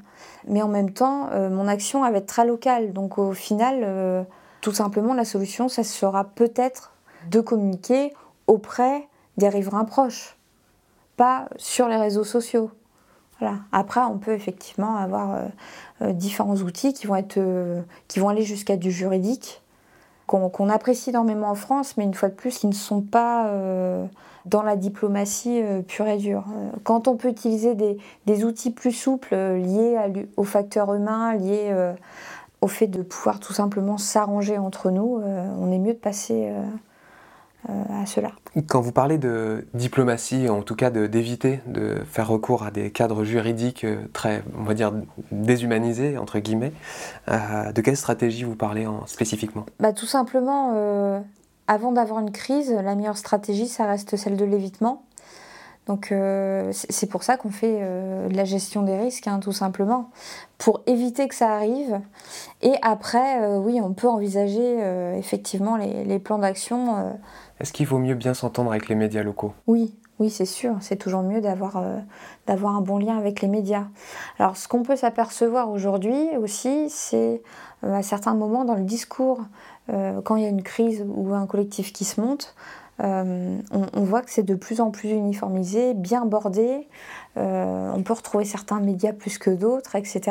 mais 0.47 0.62
en 0.62 0.69
même 0.69 0.91
temps, 0.91 1.29
mon 1.49 1.67
action 1.67 2.01
va 2.01 2.17
être 2.17 2.25
très 2.25 2.45
locale. 2.45 2.93
Donc 2.93 3.17
au 3.17 3.33
final, 3.33 4.25
tout 4.62 4.71
simplement, 4.71 5.13
la 5.13 5.25
solution, 5.25 5.67
ça 5.67 5.83
sera 5.83 6.23
peut-être 6.23 6.93
de 7.29 7.41
communiquer 7.41 8.13
auprès 8.47 9.09
des 9.39 9.49
riverains 9.49 9.86
proches, 9.86 10.38
pas 11.17 11.49
sur 11.58 11.88
les 11.88 11.97
réseaux 11.97 12.23
sociaux. 12.23 12.69
Voilà. 13.39 13.58
Après, 13.71 14.02
on 14.02 14.17
peut 14.17 14.34
effectivement 14.34 14.97
avoir 14.97 15.34
euh, 15.34 15.47
euh, 16.02 16.13
différents 16.13 16.58
outils 16.58 16.93
qui 16.93 17.08
vont, 17.08 17.15
être, 17.15 17.38
euh, 17.38 17.82
qui 18.08 18.19
vont 18.19 18.30
aller 18.30 18.43
jusqu'à 18.43 18.75
du 18.75 18.91
juridique, 18.91 19.62
qu'on 20.28 20.69
apprécie 20.69 21.10
énormément 21.10 21.49
en 21.49 21.56
France, 21.56 21.97
mais 21.97 22.04
une 22.04 22.13
fois 22.13 22.30
de 22.30 22.36
plus, 22.36 22.60
qui 22.60 22.67
ne 22.67 22.73
sont 22.73 23.02
pas 23.02 23.52
dans 24.45 24.62
la 24.62 24.75
diplomatie 24.75 25.63
pure 25.88 26.06
et 26.06 26.17
dure. 26.17 26.43
Quand 26.84 27.08
on 27.08 27.15
peut 27.15 27.30
utiliser 27.30 27.73
des, 27.73 28.45
outils 28.45 28.69
plus 28.69 28.91
souples 28.91 29.34
liés 29.34 29.97
à, 29.97 30.06
aux 30.38 30.43
facteurs 30.43 30.93
humains, 30.93 31.34
liés 31.34 31.75
au 32.62 32.67
fait 32.67 32.86
de 32.86 33.02
pouvoir 33.02 33.39
tout 33.39 33.54
simplement 33.54 33.97
s'arranger 33.97 34.60
entre 34.60 34.91
nous, 34.91 35.19
on 35.60 35.71
est 35.71 35.80
mieux 35.80 35.93
de 35.93 35.97
passer 35.97 36.54
à 37.67 38.06
cela. 38.06 38.32
Quand 38.67 38.82
vous 38.82 38.91
parlez 38.91 39.17
de 39.17 39.67
diplomatie, 39.74 40.50
en 40.50 40.62
tout 40.62 40.76
cas 40.76 40.89
d'éviter 40.89 41.60
de, 41.67 41.98
faire 42.10 42.28
recours 42.28 42.63
à 42.63 42.72
des 42.72 42.91
cadres 42.91 43.24
juridiques 43.24 43.84
euh, 43.84 43.98
très, 44.13 44.43
on 44.58 44.63
va 44.63 44.74
dire, 44.74 44.93
déshumanisés, 45.32 46.17
entre 46.17 46.39
guillemets, 46.39 46.72
euh, 47.30 47.72
de 47.72 47.82
quelle 47.82 47.98
stratégie 47.98 48.43
vous 48.43 48.56
parlez 48.56 48.88
en, 48.88 49.06
spécifiquement? 49.08 49.65
Bah, 49.80 49.93
Tout 49.93 50.06
simplement, 50.06 51.24
avant 51.67 51.91
d'avoir 51.91 52.19
une 52.19 52.32
crise, 52.32 52.72
la 52.72 52.95
meilleure 52.95 53.17
stratégie, 53.17 53.67
ça 53.67 53.86
reste 53.86 54.15
celle 54.15 54.38
de 54.38 54.45
l'évitement. 54.45 55.04
Donc 55.89 56.13
c'est 56.71 57.10
pour 57.10 57.23
ça 57.23 57.36
qu'on 57.36 57.49
fait 57.49 57.82
de 57.82 58.36
la 58.36 58.45
gestion 58.45 58.84
des 58.84 58.95
risques, 58.95 59.28
hein, 59.28 59.39
tout 59.39 59.52
simplement, 59.52 60.12
pour 60.58 60.82
éviter 60.86 61.28
que 61.28 61.36
ça 61.36 61.52
arrive. 61.52 61.99
Et 62.62 62.75
après, 62.82 63.58
oui, 63.58 63.82
on 63.82 63.93
peut 63.93 64.08
envisager 64.08 64.78
effectivement 65.17 65.75
les, 65.75 66.04
les 66.04 66.19
plans 66.19 66.38
d'action 66.38 67.17
est-ce 67.60 67.73
qu'il 67.73 67.88
vaut 67.88 67.99
mieux 67.99 68.15
bien 68.15 68.34
s'entendre 68.34 68.71
avec 68.71 68.88
les 68.88 68.95
médias 68.95 69.21
locaux? 69.21 69.54
Oui, 69.67 69.93
oui, 70.19 70.30
c'est 70.30 70.45
sûr. 70.45 70.78
C'est 70.80 70.95
toujours 70.95 71.23
mieux 71.23 71.41
d'avoir 71.41 71.78
euh, 71.78 71.99
d'avoir 72.47 72.75
un 72.75 72.82
bon 72.82 72.97
lien 72.97 73.17
avec 73.17 73.41
les 73.41 73.49
médias. 73.49 73.88
Alors, 74.38 74.56
ce 74.56 74.67
qu'on 74.67 74.84
peut 74.84 74.95
s'apercevoir 74.95 75.69
aujourd'hui 75.69 76.30
aussi, 76.41 76.89
c'est 76.89 77.41
euh, 77.84 77.93
à 77.93 78.02
certains 78.02 78.34
moments 78.34 78.63
dans 78.63 78.75
le 78.75 78.84
discours, 78.84 79.41
euh, 79.89 80.21
quand 80.21 80.38
il 80.38 80.43
y 80.43 80.45
a 80.45 80.49
une 80.49 80.63
crise 80.63 81.06
ou 81.08 81.34
un 81.34 81.45
collectif 81.47 81.91
qui 81.91 82.06
se 82.06 82.21
monte, 82.21 82.56
on, 82.99 84.03
voit 84.03 84.21
que 84.21 84.31
c'est 84.31 84.43
de 84.43 84.55
plus 84.55 84.81
en 84.81 84.91
plus 84.91 85.09
uniformisé, 85.09 85.93
bien 85.93 86.25
bordé. 86.25 86.88
on 87.35 88.01
peut 88.03 88.13
retrouver 88.13 88.45
certains 88.45 88.79
médias 88.79 89.13
plus 89.13 89.38
que 89.38 89.49
d'autres, 89.49 89.95
etc. 89.95 90.21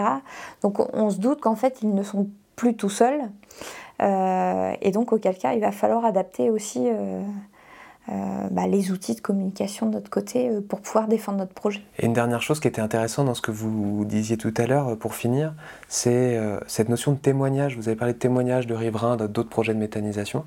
Donc, 0.63 0.79
on 0.95 1.11
se 1.11 1.19
doute 1.19 1.41
qu'en 1.41 1.57
fait, 1.57 1.79
ils 1.83 1.95
ne 1.95 2.03
sont 2.03 2.29
plus 2.57 2.75
tout 2.75 2.91
seuls. 2.91 3.23
Euh, 4.03 4.73
et 4.81 4.91
donc, 4.91 5.13
auquel 5.13 5.37
cas, 5.39 5.55
il 5.55 5.61
va 5.61 5.73
falloir 5.73 6.05
adapter 6.05 6.51
aussi 6.51 6.89
euh, 6.89 6.93
euh, 6.93 7.23
bah, 8.51 8.67
les 8.67 8.91
outils 8.91 9.15
de 9.15 9.21
communication 9.21 9.87
de 9.87 9.93
notre 9.93 10.09
côté 10.09 10.51
pour 10.69 10.81
pouvoir 10.81 11.09
défendre 11.09 11.39
notre 11.39 11.53
projet. 11.53 11.83
Et 11.99 12.07
une 12.07 12.15
dernière 12.15 12.41
chose 12.41 12.59
qui 12.61 12.69
était 12.69 12.81
intéressante 12.81 13.27
dans 13.27 13.35
ce 13.35 13.43
que 13.43 13.51
vous 13.51 14.05
disiez 14.07 14.37
tout 14.37 14.55
à 14.57 14.67
l'heure, 14.67 14.97
pour 14.97 15.15
finir, 15.15 15.55
c'est 15.89 16.41
cette 16.67 16.89
notion 16.89 17.13
de 17.13 17.19
témoignage. 17.19 17.77
Vous 17.77 17.89
avez 17.89 17.97
parlé 17.97 18.15
de 18.15 18.19
témoignage 18.19 18.67
de 18.67 18.75
riverains, 18.75 19.17
d'autres 19.17 19.51
projets 19.51 19.75
de 19.75 19.79
méthanisation. 19.79 20.45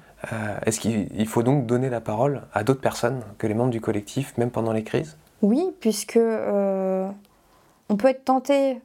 Est-ce 0.66 0.80
qu'il 0.80 1.28
faut 1.28 1.44
donc 1.44 1.66
donner 1.68 1.90
la 1.90 2.02
parole 2.02 2.42
à 2.54 2.64
d'autres 2.64 2.82
personnes 2.82 3.22
que 3.38 3.46
les 3.46 3.54
membres 3.54 3.72
du 3.72 3.82
collectif, 3.82 4.38
même 4.38 4.50
pendant 4.50 4.74
les 4.74 4.84
crises? 4.84 5.18
Oui, 5.42 5.72
puisque 5.80 6.18
on 6.18 7.96
peut 7.98 8.08
être 8.08 8.26
tenté 8.26 8.82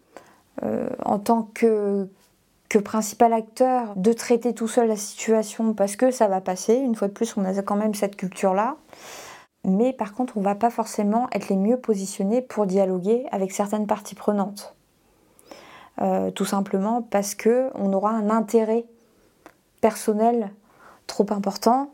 en 1.04 1.18
tant 1.18 1.48
que 1.54 2.08
que 2.68 2.78
principal 2.78 3.32
acteur 3.32 3.94
de 3.96 4.12
traiter 4.12 4.54
tout 4.54 4.68
seul 4.68 4.88
la 4.88 4.96
situation 4.96 5.74
parce 5.74 5.96
que 5.96 6.10
ça 6.10 6.28
va 6.28 6.40
passer. 6.40 6.74
Une 6.74 6.94
fois 6.94 7.08
de 7.08 7.12
plus, 7.12 7.36
on 7.36 7.44
a 7.44 7.62
quand 7.62 7.76
même 7.76 7.94
cette 7.94 8.16
culture-là. 8.16 8.76
Mais 9.64 9.92
par 9.92 10.14
contre, 10.14 10.36
on 10.36 10.40
ne 10.40 10.44
va 10.44 10.54
pas 10.54 10.70
forcément 10.70 11.28
être 11.32 11.48
les 11.48 11.56
mieux 11.56 11.76
positionnés 11.76 12.40
pour 12.40 12.66
dialoguer 12.66 13.26
avec 13.32 13.52
certaines 13.52 13.86
parties 13.86 14.14
prenantes. 14.14 14.76
Euh, 16.02 16.30
tout 16.30 16.44
simplement 16.44 17.02
parce 17.02 17.34
qu'on 17.34 17.92
aura 17.92 18.10
un 18.10 18.28
intérêt 18.30 18.84
personnel 19.80 20.50
trop 21.06 21.26
important 21.30 21.90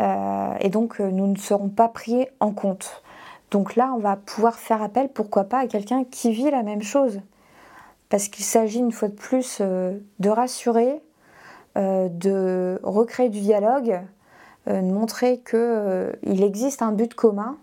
euh, 0.00 0.54
et 0.60 0.70
donc 0.70 1.00
euh, 1.00 1.10
nous 1.10 1.26
ne 1.26 1.36
serons 1.36 1.68
pas 1.68 1.88
pris 1.88 2.26
en 2.40 2.52
compte. 2.52 3.02
Donc 3.50 3.76
là, 3.76 3.92
on 3.94 3.98
va 3.98 4.16
pouvoir 4.16 4.54
faire 4.54 4.82
appel, 4.82 5.10
pourquoi 5.10 5.44
pas, 5.44 5.60
à 5.60 5.66
quelqu'un 5.66 6.04
qui 6.04 6.32
vit 6.32 6.50
la 6.50 6.62
même 6.62 6.82
chose 6.82 7.20
parce 8.14 8.28
qu'il 8.28 8.44
s'agit 8.44 8.78
une 8.78 8.92
fois 8.92 9.08
de 9.08 9.14
plus 9.14 9.58
euh, 9.60 9.98
de 10.20 10.28
rassurer, 10.28 11.02
euh, 11.76 12.08
de 12.08 12.78
recréer 12.84 13.28
du 13.28 13.40
dialogue, 13.40 14.02
euh, 14.68 14.80
de 14.80 14.86
montrer 14.86 15.40
qu'il 15.40 16.44
existe 16.44 16.80
un 16.80 16.92
but 16.92 17.12
commun, 17.12 17.56